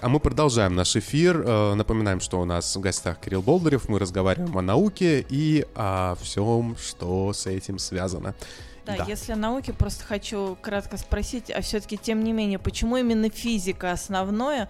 [0.01, 1.45] А мы продолжаем наш эфир.
[1.47, 3.89] Э, Напоминаем, что у нас в гостях Кирилл Болдырев.
[3.89, 8.35] Мы разговариваем о науке и о всем, что с этим связано.
[8.85, 9.05] Да, Да.
[9.07, 13.93] если о науке, просто хочу кратко спросить, а все-таки, тем не менее, почему именно физика
[13.93, 14.69] основное?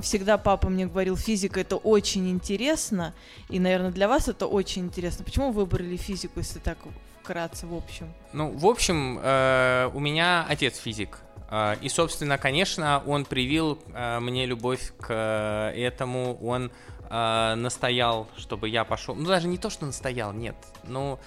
[0.00, 3.12] Всегда папа мне говорил, физика это очень интересно,
[3.50, 5.24] и, наверное, для вас это очень интересно.
[5.24, 6.78] Почему вы выбрали физику, если так
[7.22, 8.12] вкратце, в общем?
[8.32, 11.18] Ну, в общем, э, у меня отец физик.
[11.50, 15.12] Э, И, собственно, конечно, он привил э, мне любовь к
[15.76, 16.38] этому.
[16.42, 16.70] Он
[17.12, 19.16] настоял, чтобы я пошел.
[19.16, 20.54] Ну, даже не то, что настоял, нет.
[20.84, 21.18] Ну,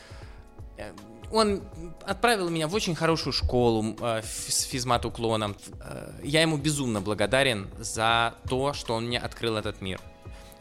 [1.33, 1.63] он
[2.05, 5.55] отправил меня в очень хорошую школу э, с физмат-уклоном.
[5.81, 9.99] Э, Я ему безумно благодарен за то, что он мне открыл этот мир.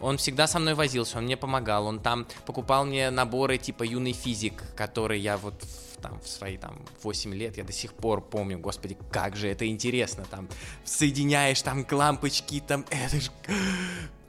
[0.00, 4.12] Он всегда со мной возился, он мне помогал, он там покупал мне наборы типа юный
[4.12, 5.54] физик, который я вот
[6.00, 9.68] там в свои там 8 лет, я до сих пор помню, господи, как же это
[9.68, 10.48] интересно, там
[10.84, 13.30] соединяешь там лампочки, там это ж...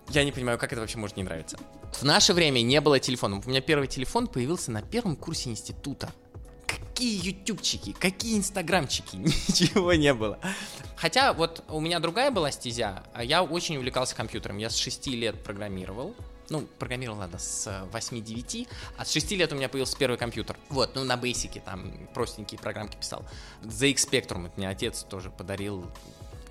[0.10, 1.58] Я не понимаю, как это вообще может не нравиться.
[1.94, 3.48] В наше время не было телефонов.
[3.48, 6.12] У меня первый телефон появился на первом курсе института.
[6.74, 10.40] Какие ютубчики, какие инстаграмчики, ничего не было.
[10.96, 14.58] Хотя вот у меня другая была стезя, а я очень увлекался компьютером.
[14.58, 16.16] Я с 6 лет программировал.
[16.50, 18.68] Ну, программировал, ладно, с 8-9,
[18.98, 20.58] а с 6 лет у меня появился первый компьютер.
[20.70, 23.26] Вот, ну, на бейсике там простенькие программки писал.
[23.64, 25.86] ZX Spectrum, это мне отец тоже подарил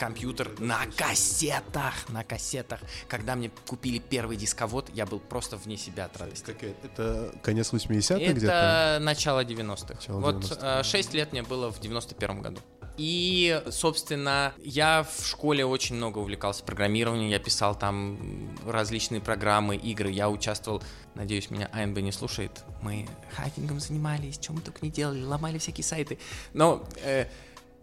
[0.03, 2.80] компьютер на кассетах, на кассетах.
[3.07, 6.57] Когда мне купили первый дисковод, я был просто вне себя от радости.
[6.82, 8.98] Это конец 80-х Это где-то?
[9.00, 9.94] начало 90-х.
[9.94, 10.82] Начало вот 90-х.
[10.82, 12.59] 6 лет мне было в 91 году.
[12.96, 20.11] И, собственно, я в школе очень много увлекался программированием, я писал там различные программы, игры,
[20.11, 20.82] я участвовал,
[21.14, 25.84] надеюсь, меня АНБ не слушает, мы хакингом занимались, чем мы только не делали, ломали всякие
[25.84, 26.18] сайты,
[26.53, 27.28] но э,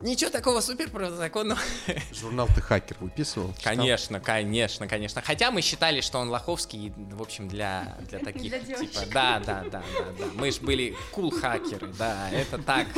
[0.02, 1.60] ничего такого супер противозаконного
[2.14, 3.54] Журнал «Ты хакер» выписывал?
[3.58, 3.76] читал?
[3.76, 5.22] Конечно, конечно, конечно.
[5.22, 8.92] Хотя мы считали, что он лоховский, и, в общем, для, для таких, Для девочек.
[8.92, 10.26] типа, да, да, да, да, да.
[10.36, 12.88] Мы ж были кул-хакеры, да, это так.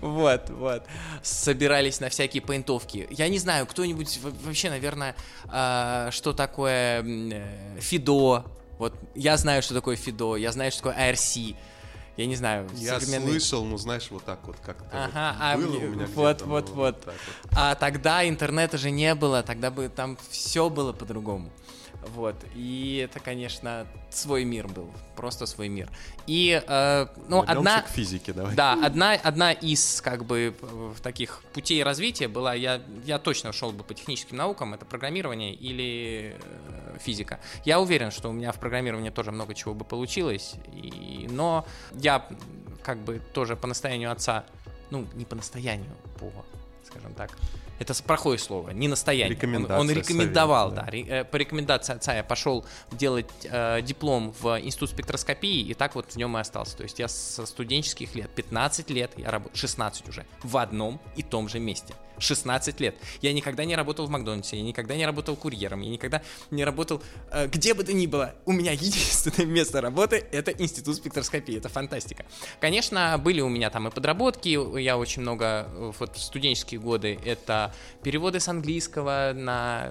[0.00, 0.84] Вот, вот.
[1.22, 3.06] Собирались на всякие пейнтовки.
[3.10, 5.16] Я не знаю, кто-нибудь во- вообще, наверное,
[5.48, 8.44] а, что такое э, Фидо.
[8.78, 11.56] Вот я знаю, что такое Фидо, я знаю, что такое ARC.
[12.16, 15.78] Я не знаю, Я слышал, ну знаешь, вот так вот как-то Ага, вот а было
[15.78, 17.00] мне- у меня вот, вот, вот.
[17.00, 17.52] так вот.
[17.52, 21.50] А тогда интернета же не было, тогда бы там все было по-другому.
[22.08, 22.36] Вот.
[22.54, 24.90] И это, конечно, свой мир был.
[25.16, 25.88] Просто свой мир.
[26.26, 27.82] И, э, ну, Вернемся одна...
[27.82, 28.54] к физике, давай.
[28.54, 33.72] Да, одна, одна из, как бы, э, таких путей развития была, я, я точно шел
[33.72, 37.40] бы по техническим наукам, это программирование или э, физика.
[37.64, 42.26] Я уверен, что у меня в программировании тоже много чего бы получилось, и, но я,
[42.82, 44.44] как бы, тоже по настоянию отца,
[44.90, 46.32] ну, не по настоянию, по,
[46.84, 47.30] скажем так,
[47.78, 49.28] это плохое слово, не настояние.
[49.28, 50.84] Он- Рекомендация, Он, рекомендовал, совет, да.
[50.84, 50.90] да.
[50.90, 55.94] ре- э, по рекомендации отца я пошел делать э, диплом в институт спектроскопии, и так
[55.94, 56.76] вот в нем и остался.
[56.76, 61.22] То есть я со студенческих лет, 15 лет, я работаю, 16 уже, в одном и
[61.22, 61.94] том же месте.
[62.18, 62.94] 16 лет.
[63.22, 66.22] Я никогда не работал в Макдональдсе, я никогда не работал курьером, я никогда
[66.52, 67.02] не работал
[67.32, 68.36] э, где бы то ни было.
[68.46, 72.24] У меня единственное место работы— это институт спектроскопии, это фантастика.
[72.60, 77.18] Конечно, были у меня там и подработки, я очень много, э, вот в студенческие годы,
[77.24, 77.63] это
[78.02, 79.90] переводы с английского на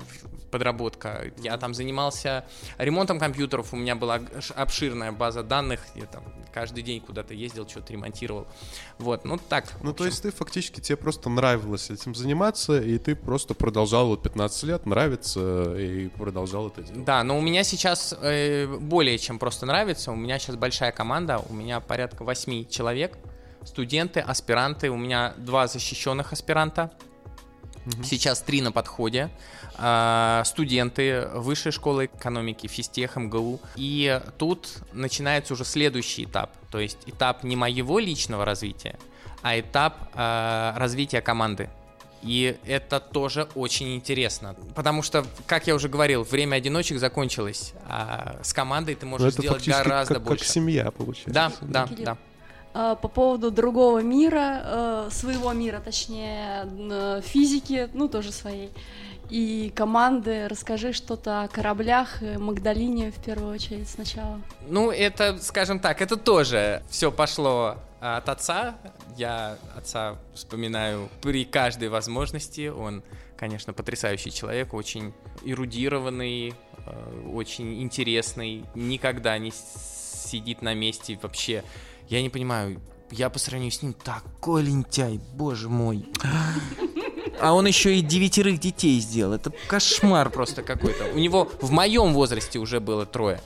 [0.52, 1.32] подработка.
[1.40, 2.46] Я там занимался
[2.78, 4.22] ремонтом компьютеров, у меня была
[4.56, 8.48] обширная база данных, я там каждый день куда-то ездил, что-то ремонтировал.
[9.00, 9.66] Вот, ну так.
[9.82, 14.22] Ну, то есть ты фактически, тебе просто нравилось этим заниматься, и ты просто продолжал вот
[14.22, 17.04] 15 лет, нравится, и продолжал это делать.
[17.04, 20.12] Да, но у меня сейчас э, более чем просто нравится.
[20.12, 23.18] У меня сейчас большая команда, у меня порядка 8 человек,
[23.66, 24.90] студенты, аспиранты.
[24.90, 26.92] У меня два защищенных аспиранта.
[28.04, 29.30] Сейчас три на подходе.
[29.78, 33.60] А, студенты Высшей школы экономики, физтех, МГУ.
[33.76, 36.52] И тут начинается уже следующий этап.
[36.72, 38.98] То есть этап не моего личного развития,
[39.42, 41.70] а этап а, развития команды.
[42.22, 44.56] И это тоже очень интересно.
[44.76, 47.74] Потому что, как я уже говорил, время одиночек закончилось.
[47.86, 50.46] А с командой ты Ну, можешь это сделать гораздо как, больше.
[50.46, 51.34] как семья, получается.
[51.34, 52.06] Да, да, Филипп.
[52.06, 52.18] да.
[52.74, 58.72] А, По поводу другого мира, э, своего мира, точнее, физики, ну, тоже своей,
[59.30, 64.42] и команды, расскажи что-то о кораблях, и Магдалине в первую очередь сначала.
[64.68, 68.76] Ну, это, скажем так, это тоже все пошло от отца.
[69.16, 72.68] Я отца вспоминаю при каждой возможности.
[72.68, 73.02] Он,
[73.38, 75.14] конечно, потрясающий человек, очень
[75.44, 76.54] эрудированный,
[76.86, 81.64] э, очень интересный, никогда не сидит на месте вообще.
[82.14, 86.06] Я не понимаю, я по сравнению с ним такой лентяй, боже мой.
[87.42, 89.34] А он еще и девятерых детей сделал.
[89.34, 91.06] Это кошмар просто какой-то.
[91.06, 93.42] У него в моем возрасте уже было трое.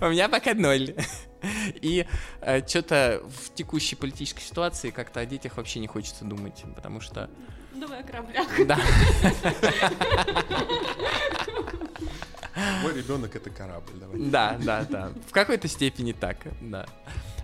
[0.00, 0.96] У меня пока ноль.
[1.80, 2.04] И
[2.66, 7.30] что-то в текущей политической ситуации как-то о детях вообще не хочется думать, потому что...
[7.76, 8.48] Давай о кораблях.
[8.66, 8.80] Да,
[12.82, 14.18] Мой ребенок это корабль, давай.
[14.18, 15.12] да, да, да.
[15.28, 16.86] В какой-то степени так, да.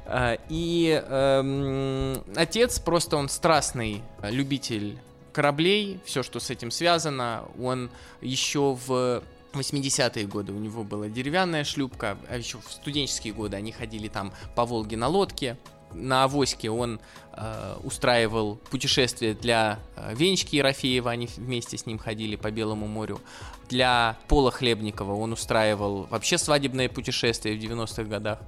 [0.07, 4.99] А, И эм, отец просто он страстный э, любитель
[5.33, 7.45] кораблей, все, что с этим связано.
[7.61, 7.91] Он
[8.21, 13.73] еще в 80-е годы у него была деревянная шлюпка, а еще в студенческие годы они
[13.73, 15.57] ходили там по Волге на лодке.
[15.93, 17.01] На авоське он
[17.33, 23.21] э, устраивал путешествия для э, Венечки Ерофеева, они вместе с ним ходили по Белому морю.
[23.69, 28.39] Для Пола Хлебникова он устраивал вообще свадебное путешествие в 90-х годах,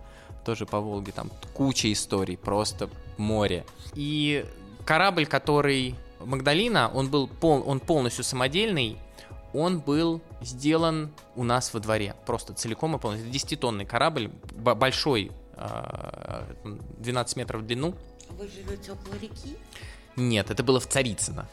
[0.44, 3.64] тоже по Волге, там куча историй, просто море.
[3.94, 4.44] И
[4.84, 8.96] корабль, который Магдалина, он был пол, он полностью самодельный,
[9.52, 13.28] он был сделан у нас во дворе, просто целиком и полностью.
[13.28, 15.32] Это 10-тонный корабль, большой,
[16.98, 17.94] 12 метров в длину.
[18.30, 19.56] Вы живете около реки?
[20.16, 21.48] Нет, это было в Царицыно.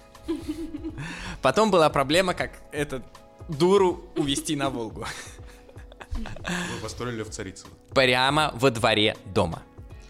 [1.41, 3.03] Потом была проблема, как этот
[3.47, 5.05] дуру увезти на Волгу.
[6.11, 7.71] Вы построили в Царицыно.
[7.93, 9.61] Прямо во дворе дома.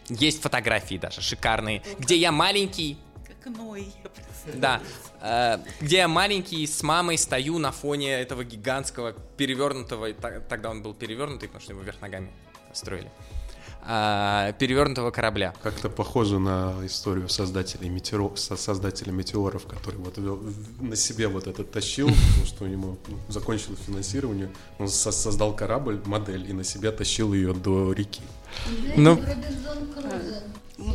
[0.08, 4.62] Есть фотографии даже шикарные, где я маленький, Как Ной, я представляю.
[4.62, 4.82] да,
[5.22, 10.94] э, где я маленький с мамой стою на фоне этого гигантского перевернутого, тогда он был
[10.94, 12.32] перевернутый, потому что его вверх ногами
[12.72, 13.10] строили,
[13.88, 15.54] а, перевернутого корабля.
[15.62, 18.36] Как-то похоже на историю создателей, метеоро...
[18.36, 20.18] со- создателя метеоров, который вот
[20.82, 24.50] на себе вот этот тащил, потому что у него ну, закончилось финансирование.
[24.80, 28.22] Он со- создал корабль, модель, и на себе тащил ее до реки.
[28.96, 29.20] Ну,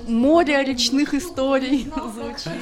[0.06, 2.52] Море речных историй звучит.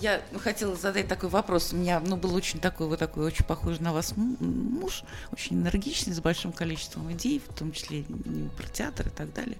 [0.00, 1.72] Я хотела задать такой вопрос.
[1.72, 6.14] У меня ну, был очень такой, вот такой, очень похожий на вас муж, очень энергичный,
[6.14, 8.04] с большим количеством идей, в том числе
[8.56, 9.58] про театр и так далее.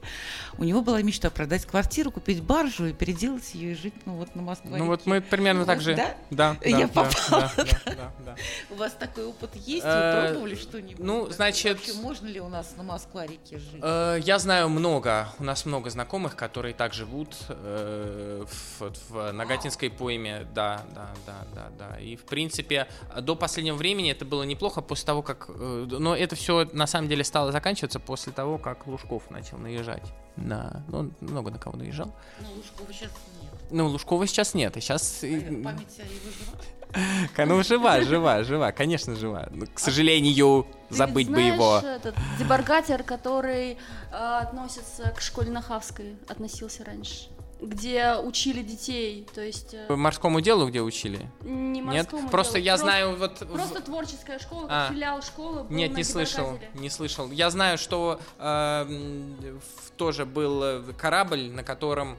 [0.56, 4.34] У него была мечта продать квартиру, купить баржу и переделать ее и жить ну, вот
[4.36, 4.76] на Москве.
[4.76, 5.94] ну вот мы примерно так же...
[5.96, 6.14] Да?
[6.30, 8.36] Да, да, Я да, попала, да, да, да, да.
[8.70, 9.84] У вас такой опыт есть?
[9.84, 10.98] Э, Вы пробовали что-нибудь?
[11.04, 13.80] ну, значит- Вообще, можно ли у нас на Москва-реке жить?
[13.82, 18.44] Э, Я знаю много, у нас много знакомых, которые так живут э,
[18.78, 22.00] в, в Нагатинской пойме, да, да, да, да, да.
[22.00, 22.88] И в принципе
[23.20, 27.08] до последнего времени это было неплохо после того, как, э, но это все на самом
[27.08, 30.12] деле стало заканчиваться после того, как Лужков начал наезжать.
[30.36, 32.14] Да, ну, он много на кого наезжал.
[32.40, 33.10] Ну, Лужкова сейчас
[33.42, 33.52] нет.
[33.70, 35.20] Ну, Лужкова сейчас нет, и сейчас...
[35.20, 37.46] Память о его жива?
[37.46, 39.48] Ну, жива, жива, жива, конечно, жива.
[39.50, 41.78] Но, к сожалению, Ты забыть бы его.
[41.78, 43.76] этот дебаргатер, который э,
[44.12, 47.28] относится к школе Нахавской, относился раньше,
[47.60, 51.28] где учили детей, то есть э, Морскому делу, где учили?
[51.42, 52.12] не Нет?
[52.12, 53.38] морскому Просто делу, я просто- знаю вот...
[53.38, 54.92] Просто творческая школа, как А.
[54.92, 55.64] филиал школы.
[55.64, 57.30] был Нет, на не слышал, не слышал.
[57.32, 59.58] Я знаю, что э,
[59.96, 62.16] тоже был э, корабль, на котором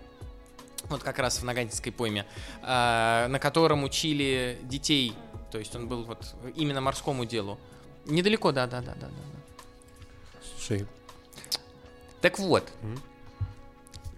[0.90, 2.26] вот как раз в Нагатинской пойме,
[2.62, 5.14] э, на котором учили детей,
[5.52, 7.58] то есть он был вот именно морскому делу.
[8.06, 9.14] Недалеко, да, да, да, да, да.
[10.56, 10.86] Слушай,
[12.22, 13.00] Так вот, Мгм.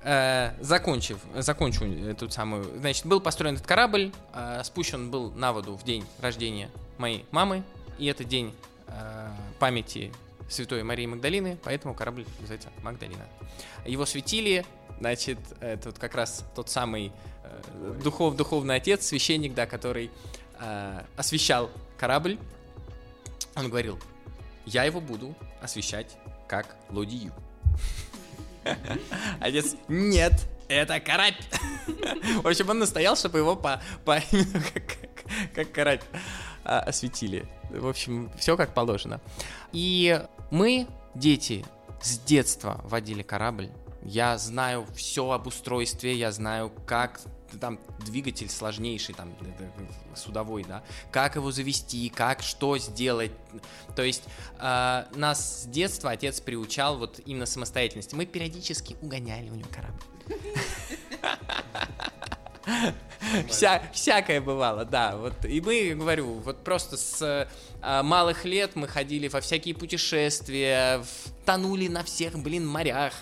[0.04, 5.76] Э, закончив, закончу эту самую, значит, был построен этот корабль, э, спущен был на воду
[5.76, 7.64] в день рождения моей мамы,
[7.97, 8.54] и это день
[8.88, 9.30] э,
[9.60, 10.12] памяти
[10.49, 13.26] Святой Марии Магдалины, поэтому корабль называется Магдалина.
[13.86, 14.66] Его светили,
[14.99, 17.12] значит, это вот как раз тот самый
[17.43, 20.12] э, духов, духовный отец, священник, да, который
[20.60, 22.38] э, освещал корабль.
[23.56, 23.99] Он говорил,
[24.66, 27.32] я его буду освещать как лодию.
[29.39, 30.34] Отец, нет,
[30.68, 31.36] это карась.
[32.43, 34.20] В общем, он настоял, чтобы его по, по
[34.74, 36.01] как, как карась
[36.64, 37.45] а, осветили.
[37.70, 39.20] В общем, все как положено.
[39.72, 41.66] И мы, дети,
[42.01, 43.70] с детства водили корабль.
[44.03, 47.22] Я знаю все об устройстве, я знаю, как
[47.60, 49.72] там двигатель сложнейший, там это,
[50.16, 53.32] судовой, да, как его завести, как что сделать.
[53.95, 54.24] То есть
[54.60, 58.16] э, нас с детства отец приучал вот именно самостоятельности.
[58.16, 60.02] Мы периодически угоняли у него корабль.
[63.47, 65.16] Вся, всякое бывало, да.
[65.16, 67.47] Вот, и мы, говорю, вот просто с
[67.82, 73.14] а, малых лет мы ходили во всякие путешествия, в- тонули на всех, блин, морях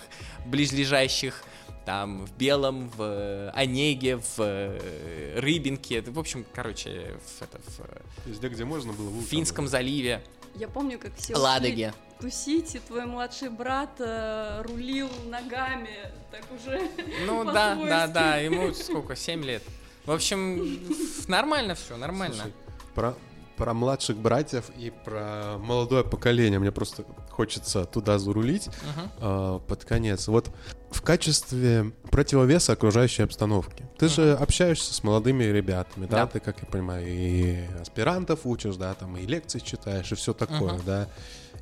[0.46, 1.42] близлежащих.
[1.84, 7.80] Там в Белом, в э, Онеге, в э, Рыбинке, в общем, короче, в, это, в,
[7.80, 10.22] э, Везде, где можно было, в Финском заливе,
[10.54, 11.94] Я помню, как все Ладоге.
[12.20, 16.80] тусить, и твой младший брат э, рулил ногами, так уже
[17.26, 19.62] Ну да, да, да, ему сколько, 7 лет.
[20.04, 20.80] В общем,
[21.28, 22.34] нормально все, нормально.
[22.36, 22.52] Слушай,
[22.94, 23.14] про,
[23.56, 26.58] про младших братьев и про молодое поколение.
[26.58, 27.04] Мне просто
[27.40, 29.10] хочется туда зарулить Мгм.
[29.18, 30.28] а, под конец.
[30.28, 30.50] Вот
[30.90, 33.88] в качестве противовеса окружающей обстановки.
[33.98, 36.18] Ты же общаешься с молодыми ребятами, да?
[36.18, 36.26] Да.
[36.26, 40.74] Ты, как я понимаю, и аспирантов учишь, да, там и лекции читаешь, и все такое,
[40.74, 40.82] Мгм.
[40.84, 41.08] да.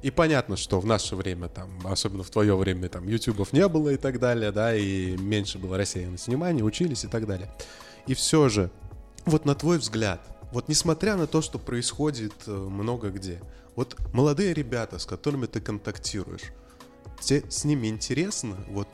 [0.03, 3.91] И понятно, что в наше время, там, особенно в твое время, там, ютубов не было
[3.91, 7.49] и так далее, да, и меньше было рассеянности внимания, учились и так далее.
[8.09, 8.71] И все же,
[9.27, 10.21] вот на твой взгляд,
[10.53, 13.41] вот несмотря на то, что происходит э, много где,
[13.77, 16.53] вот молодые ребята, с которыми ты контактируешь,
[17.21, 18.89] тебе с ними интересно, вот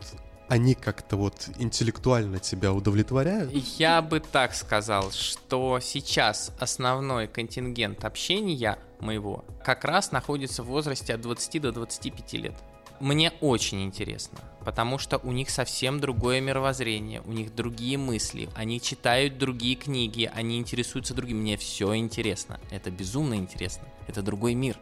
[0.49, 3.53] они как-то вот интеллектуально тебя удовлетворяют?
[3.53, 11.15] Я бы так сказал, что сейчас основной контингент общения моего как раз находится в возрасте
[11.15, 12.55] от 20 до 25 лет.
[13.01, 18.81] Мне очень интересно, потому что у них совсем другое мировоззрение, у них другие мысли, они
[18.81, 21.39] читают другие книги, они интересуются другим.
[21.39, 24.79] Мне все интересно, это безумно интересно, это другой мир.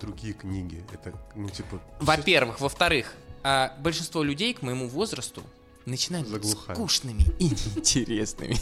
[0.00, 1.80] Другие книги, это, ну, типа...
[2.00, 5.42] Во-первых, во-вторых, а, большинство людей к моему возрасту
[5.86, 6.76] начинают быть Заглухают.
[6.76, 8.56] скучными и неинтересными.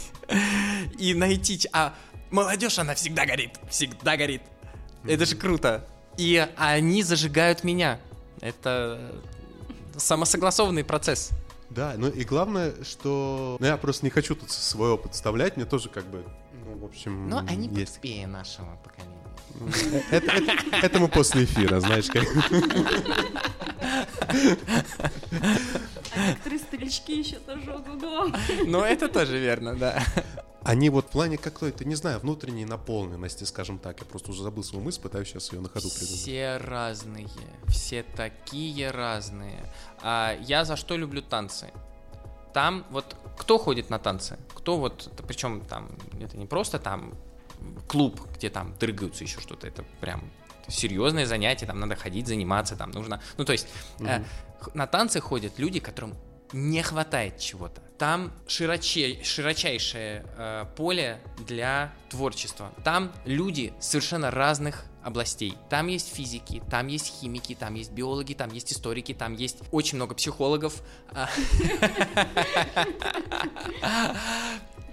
[0.99, 1.59] И найти...
[1.73, 1.95] А
[2.31, 3.59] молодежь, она всегда горит.
[3.69, 4.43] Всегда горит.
[5.03, 5.87] Это же круто.
[6.17, 7.99] И они зажигают меня.
[8.41, 9.11] Это
[9.95, 11.31] самосогласованный процесс.
[11.69, 13.57] Да, ну и главное, что...
[13.59, 16.23] Ну, я просто не хочу тут свой опыт вставлять, мне тоже как бы,
[16.65, 17.93] ну, в общем, Но они есть...
[17.93, 19.24] поспее нашего поколения.
[20.11, 22.23] Это, это- это мы после эфира, знаешь, как...
[26.15, 28.31] А некоторые старички еще тоже ого-го.
[28.65, 30.03] Но это тоже верно, да.
[30.63, 34.63] Они вот в плане какой-то, не знаю, внутренней наполненности, скажем так, я просто уже забыл
[34.63, 36.19] свою мысль, пытаюсь сейчас ее на ходу придумать.
[36.21, 37.27] Все разные,
[37.67, 39.59] все такие разные.
[40.01, 41.67] А я за что люблю танцы?
[42.53, 44.39] Там вот кто ходит на танцы?
[44.55, 47.13] Кто вот, причем там это не просто там
[47.87, 50.23] клуб, где там дрыгаются еще что-то, это прям
[50.67, 53.67] серьезное занятие, там надо ходить, заниматься, там нужно, ну то есть
[53.99, 54.23] э,
[54.59, 56.15] х- на танцы ходят люди, которым
[56.53, 57.81] не хватает чего-то.
[57.97, 62.71] Там широче, широчайшее э, поле для творчества.
[62.83, 65.55] Там люди совершенно разных областей.
[65.69, 69.97] Там есть физики, там есть химики, там есть биологи, там есть историки, там есть очень
[69.97, 70.81] много психологов,
[71.11, 71.29] а,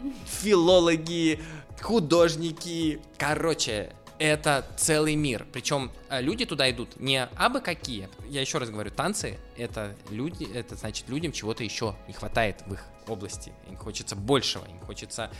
[0.26, 1.40] филологи,
[1.82, 3.00] художники.
[3.18, 5.46] Короче, это целый мир.
[5.52, 8.08] Причем э, люди туда идут не абы какие.
[8.28, 12.72] Я еще раз говорю, танцы это люди, это значит людям чего-то еще не хватает в
[12.74, 13.52] их области.
[13.68, 15.30] Им хочется большего, им хочется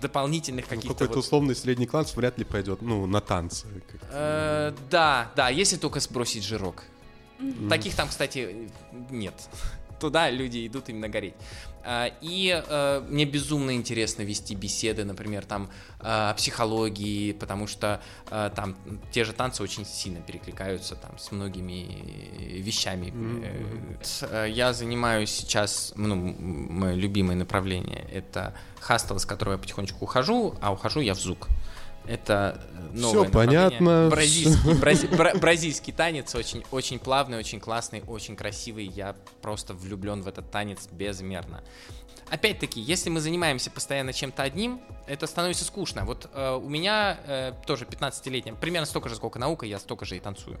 [0.00, 0.94] дополнительных Ну, каких-то.
[0.94, 3.66] какой-то вот- условный средний класс вряд ли пойдет, ну, на танцы.
[4.10, 6.82] Э, да, да, если только сбросить жирок.
[7.68, 8.70] Таких там, кстати,
[9.10, 9.34] нет.
[10.02, 11.34] Туда люди идут именно гореть.
[11.84, 15.70] А, И э, мне безумно интересно вести беседы, например, там
[16.00, 18.76] э, о психологии, потому что э, там
[19.12, 21.86] те же танцы очень сильно перекликаются там с многими
[22.60, 23.12] вещами.
[24.48, 30.72] Я занимаюсь сейчас, ну, мое любимое направление это хастел, с которого я потихонечку ухожу, а
[30.72, 31.46] ухожу я в ЗУК.
[32.06, 32.60] Это
[32.92, 33.68] э, новое направление.
[33.78, 34.08] понятно.
[34.10, 38.86] Бразильский, брази- бра- бразильский танец очень, очень плавный, очень классный, очень красивый.
[38.86, 41.62] Я просто влюблен в этот танец безмерно.
[42.28, 46.04] Опять-таки, если мы занимаемся постоянно чем-то одним, это становится скучно.
[46.04, 50.16] Вот э, у меня э, тоже 15-летняя, примерно столько же, сколько наука, я столько же
[50.16, 50.58] и танцую.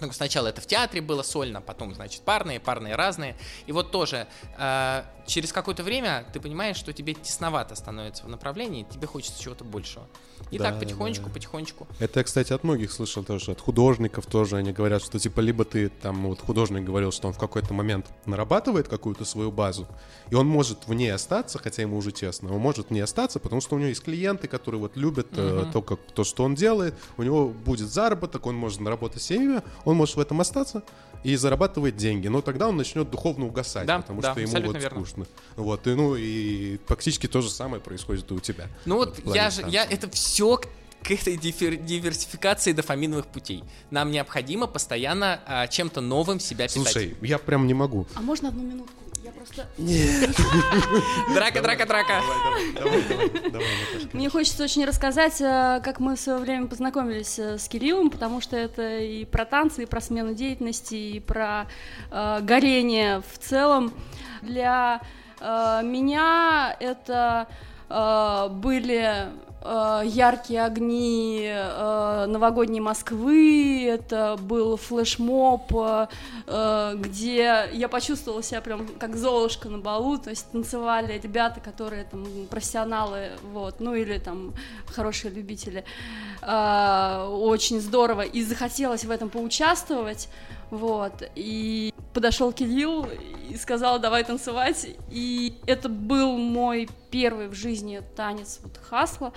[0.00, 3.36] Ну, сначала это в театре было сольно, потом, значит, парные, парные разные.
[3.66, 4.26] И вот тоже
[4.58, 9.64] э, через какое-то время ты понимаешь, что тебе тесновато становится в направлении, тебе хочется чего-то
[9.64, 10.06] большего.
[10.50, 11.32] И Да, так потихонечку, да.
[11.32, 11.86] потихонечку.
[11.98, 14.56] Это я, кстати, от многих слышал тоже, от художников тоже.
[14.56, 18.06] Они говорят, что типа либо ты там, вот художник говорил, что он в какой-то момент
[18.26, 19.86] нарабатывает какую-то свою базу,
[20.30, 23.38] и он может в ней остаться, хотя ему уже тесно, он может в ней остаться,
[23.38, 25.72] потому что у него есть клиенты, которые вот любят э, Мгм.
[25.72, 29.49] то, как, то, что он делает, у него будет заработок, он может наработать семью,
[29.84, 30.82] он может в этом остаться
[31.22, 34.76] и зарабатывать деньги, но тогда он начнет духовно угасать, Да, потому да, что ему вот
[34.76, 35.04] верно.
[35.04, 35.26] скучно.
[35.56, 38.66] Вот, и, ну и практически то же самое происходит и у тебя.
[38.86, 43.64] Ну вот в плане я же, я это все к, этой диверсификации дофаминовых путей.
[43.90, 46.82] Нам необходимо постоянно а, чем-то новым себя питать.
[46.82, 48.06] Слушай, я прям не могу.
[48.14, 48.94] А можно одну минутку?
[49.30, 49.66] Я просто...
[51.34, 52.22] драка, драка, драка.
[52.74, 54.16] Давай, давай, давай, Наташка.
[54.16, 58.40] Мне хочется очень рассказать, э, как мы в свое время познакомились э, с Кириллом, потому
[58.40, 61.66] что это и про танцы, и про смену деятельности, и про
[62.10, 63.92] э, горение в целом.
[64.42, 65.00] Для
[65.40, 67.46] э, меня это
[67.88, 69.28] э, были
[69.62, 76.06] э, яркие огни э, новогодней Москвы, это был флешмоб, э,
[76.46, 82.04] э, где я почувствовала себя прям как Золушка на балу, то есть танцевали ребята, которые
[82.04, 84.54] там профессионалы, вот, ну или там
[84.86, 85.84] хорошие любители,
[86.42, 90.28] очень здорово, и захотелось в этом поучаствовать,
[90.70, 93.08] вот, и подошел Кирилл
[93.48, 99.32] и сказал, давай танцевать, и это был мой первый в жизни танец вот хасла,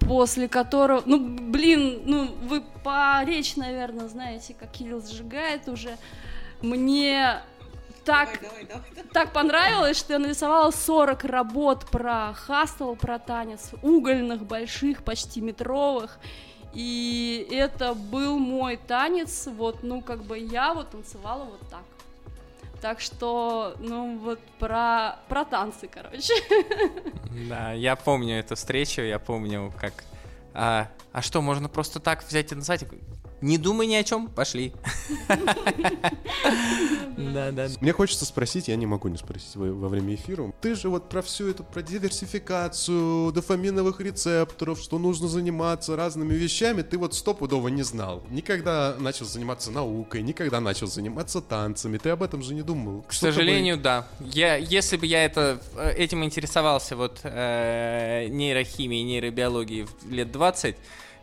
[0.00, 5.96] после которого, ну, блин, ну, вы по речь, наверное, знаете, как Кирилл сжигает уже,
[6.60, 7.40] мне
[8.04, 8.40] так,
[9.12, 16.18] так понравилось, что я нарисовала 40 работ про хастл, про танец, угольных, больших, почти метровых,
[16.72, 21.82] и это был мой танец, вот, ну, как бы я вот танцевала вот так.
[22.80, 26.34] Так что, ну, вот про, про танцы, короче.
[27.48, 30.04] Да, я помню эту встречу, я помню, как...
[30.52, 32.84] А, а что, можно просто так взять и назвать?
[33.42, 34.72] Не думай ни о чем, пошли.
[37.16, 37.68] Да, да.
[37.80, 40.52] Мне хочется спросить, я не могу не спросить во, время эфира.
[40.60, 46.82] Ты же вот про всю эту, про диверсификацию дофаминовых рецепторов, что нужно заниматься разными вещами,
[46.82, 48.22] ты вот стопудово не знал.
[48.30, 51.98] Никогда начал заниматься наукой, никогда начал заниматься танцами.
[51.98, 53.02] Ты об этом же не думал.
[53.02, 54.08] К сожалению, да.
[54.20, 60.76] Я, если бы я это, э, этим интересовался вот э, нейрохимией, нейробиологией лет 20,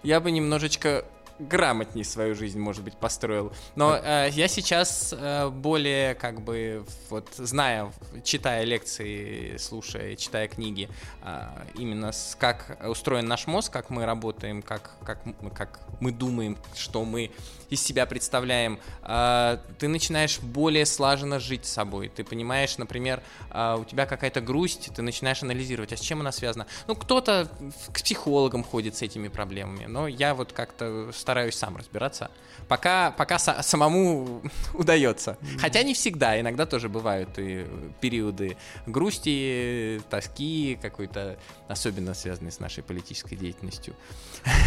[0.04, 1.06] я бы немножечко
[1.40, 3.52] грамотнее свою жизнь, может быть, построил.
[3.76, 7.92] Но э, я сейчас э, более, как бы, вот, зная,
[8.24, 10.90] читая лекции, слушая, читая книги,
[11.24, 15.20] э, именно с, как устроен наш мозг, как мы работаем, как, как,
[15.56, 17.32] как мы думаем, что мы
[17.70, 22.10] из себя представляем, э, ты начинаешь более слаженно жить с собой.
[22.10, 23.22] Ты понимаешь, например,
[23.52, 26.66] э, у тебя какая-то грусть, ты начинаешь анализировать, а с чем она связана.
[26.88, 27.50] Ну, кто-то
[27.94, 32.32] к психологам ходит с этими проблемами, но я вот как-то стараюсь сам разбираться.
[32.68, 34.42] Пока, пока са- самому
[34.74, 35.38] удается.
[35.60, 37.66] Хотя не всегда, иногда тоже бывают и
[38.02, 41.38] периоды грусти, тоски какой-то,
[41.68, 43.96] особенно связанные с нашей политической деятельностью.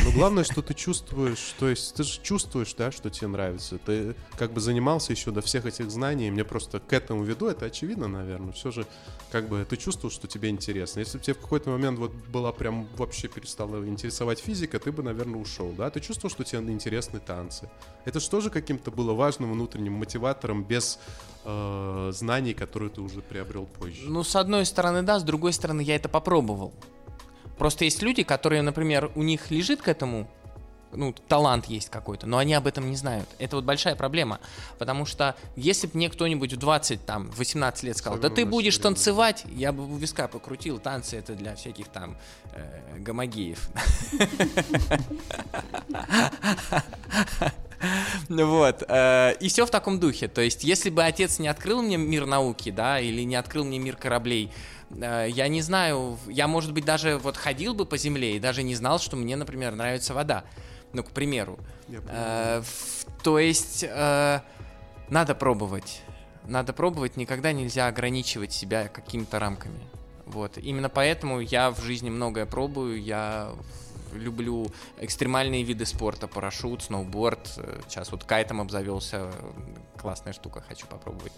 [0.04, 3.78] Но главное, что ты чувствуешь, то есть ты же чувствуешь, да, что тебе нравится.
[3.78, 7.48] Ты как бы занимался еще до всех этих знаний, и мне просто к этому веду,
[7.48, 8.52] это очевидно, наверное.
[8.52, 8.86] Все же,
[9.30, 11.00] как бы, ты чувствовал, что тебе интересно.
[11.00, 15.02] Если бы тебе в какой-то момент вот была прям вообще перестала интересовать физика, ты бы,
[15.02, 15.90] наверное, ушел, да?
[15.90, 17.68] Ты чувствовал, что тебе интересны танцы.
[18.04, 20.98] Это же тоже каким-то было важным внутренним мотиватором без
[21.44, 24.02] э, знаний, которые ты уже приобрел позже.
[24.08, 26.72] Ну, с одной стороны, да, с другой стороны, я это попробовал.
[27.58, 30.28] Просто есть люди, которые, например, у них лежит к этому,
[30.92, 33.28] ну, талант есть какой-то, но они об этом не знают.
[33.38, 34.40] Это вот большая проблема.
[34.78, 38.78] Потому что если бы мне кто-нибудь в 20, там, 18 лет сказал, да ты будешь
[38.78, 42.16] танцевать, я бы у виска покрутил, танцы это для всяких там
[42.52, 43.68] э, гомогеев.
[48.28, 48.84] Вот.
[48.88, 50.28] э, И все в таком духе.
[50.28, 53.78] То есть, если бы отец не открыл мне мир науки, да, или не открыл мне
[53.78, 54.50] мир кораблей,
[54.90, 58.62] э, я не знаю, я, может быть, даже вот ходил бы по земле и даже
[58.62, 60.44] не знал, что мне, например, нравится вода.
[60.92, 61.58] Ну, к примеру.
[62.08, 64.40] Э, в- То есть, э,
[65.08, 66.02] надо пробовать.
[66.46, 69.80] Надо пробовать, никогда нельзя ограничивать себя какими-то рамками.
[70.26, 70.58] Вот.
[70.58, 73.52] Именно поэтому я в жизни многое пробую, я
[74.12, 74.66] люблю
[75.00, 77.52] экстремальные виды спорта, парашют, сноуборд.
[77.58, 79.30] Э, Сейчас вот кайтом обзавелся,
[79.96, 81.32] классная штука, хочу попробовать.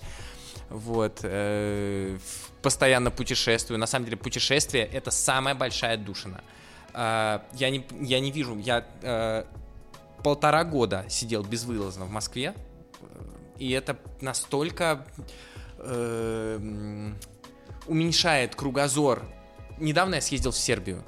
[0.70, 1.20] Вот.
[1.22, 2.18] э,
[2.62, 3.78] Постоянно путешествую.
[3.78, 6.40] На самом деле путешествие— это самая большая душина.
[6.94, 9.44] А, Я не, я не вижу, я э,
[10.22, 12.54] полтора года сидел безвылазно в Москве,
[13.00, 13.04] э,
[13.58, 15.04] и это настолько
[15.78, 17.16] э, м,
[17.86, 19.22] уменьшает кругозор.
[19.78, 21.02] Недавно я съездил в Сербию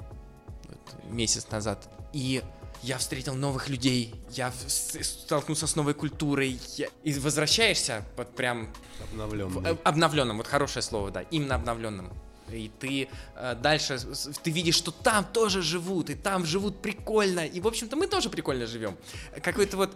[1.09, 2.43] месяц назад, и
[2.83, 8.67] я встретил новых людей, я столкнулся с новой культурой, я- и возвращаешься вот прям
[9.11, 9.73] обновленный.
[9.73, 12.11] в- обновленным, вот хорошее слово, да, именно обновленным.
[12.51, 13.99] И ты э, дальше,
[14.43, 18.29] ты видишь, что там тоже живут, и там живут прикольно, и, в общем-то, мы тоже
[18.29, 18.95] прикольно живем.
[19.43, 19.91] Какой-то вот,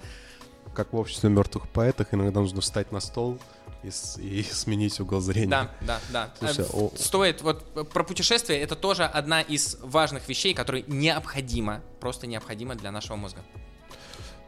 [0.73, 3.39] Как в обществе мертвых поэтах, иногда нужно встать на стол
[3.83, 5.49] и, и сменить угол зрения.
[5.49, 6.29] да, да, да.
[6.39, 10.83] Слушай, Э, о- Стоит, вот э, про путешествие, это тоже одна из важных вещей, которые
[10.87, 13.41] необходима, просто необходима для нашего мозга.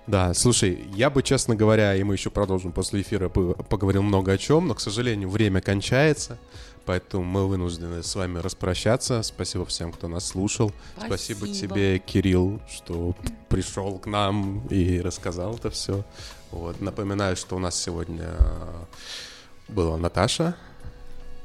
[0.06, 4.34] Да, слушай, я бы, честно говоря, и мы еще продолжим после эфира, по- поговорил много
[4.34, 6.38] о чем, но, к сожалению, время кончается,
[6.86, 9.22] поэтому мы вынуждены с вами распрощаться.
[9.24, 10.72] Спасибо всем, кто нас слушал.
[10.98, 11.76] Спасибо, Спасибо.
[11.76, 13.16] тебе, Кирилл, что
[13.50, 16.04] пришел к нам и рассказал это все.
[16.52, 16.82] Вот.
[16.82, 18.30] Напоминаю, что у нас сегодня
[19.68, 20.56] была Наташа,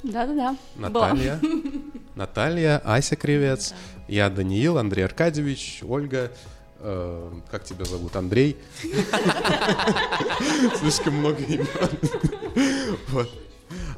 [0.03, 0.57] Да-да-да.
[0.77, 0.89] была.
[1.15, 1.41] Наталья.
[2.15, 3.75] Наталья, Ася Кривец.
[4.09, 6.33] Я Даниил, Андрей Аркадьевич, Ольга.
[6.81, 8.17] э, как тебя зовут?
[8.17, 8.57] Андрей?
[10.79, 11.67] Слишком много имен.
[13.09, 13.31] Вот.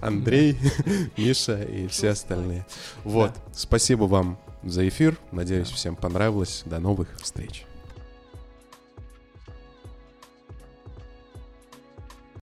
[0.00, 0.56] Андрей,
[1.16, 2.66] Миша и все остальные.
[3.04, 3.32] Вот.
[3.52, 5.16] Спасибо вам за эфир.
[5.32, 6.62] Надеюсь, всем понравилось.
[6.66, 7.64] До новых встреч.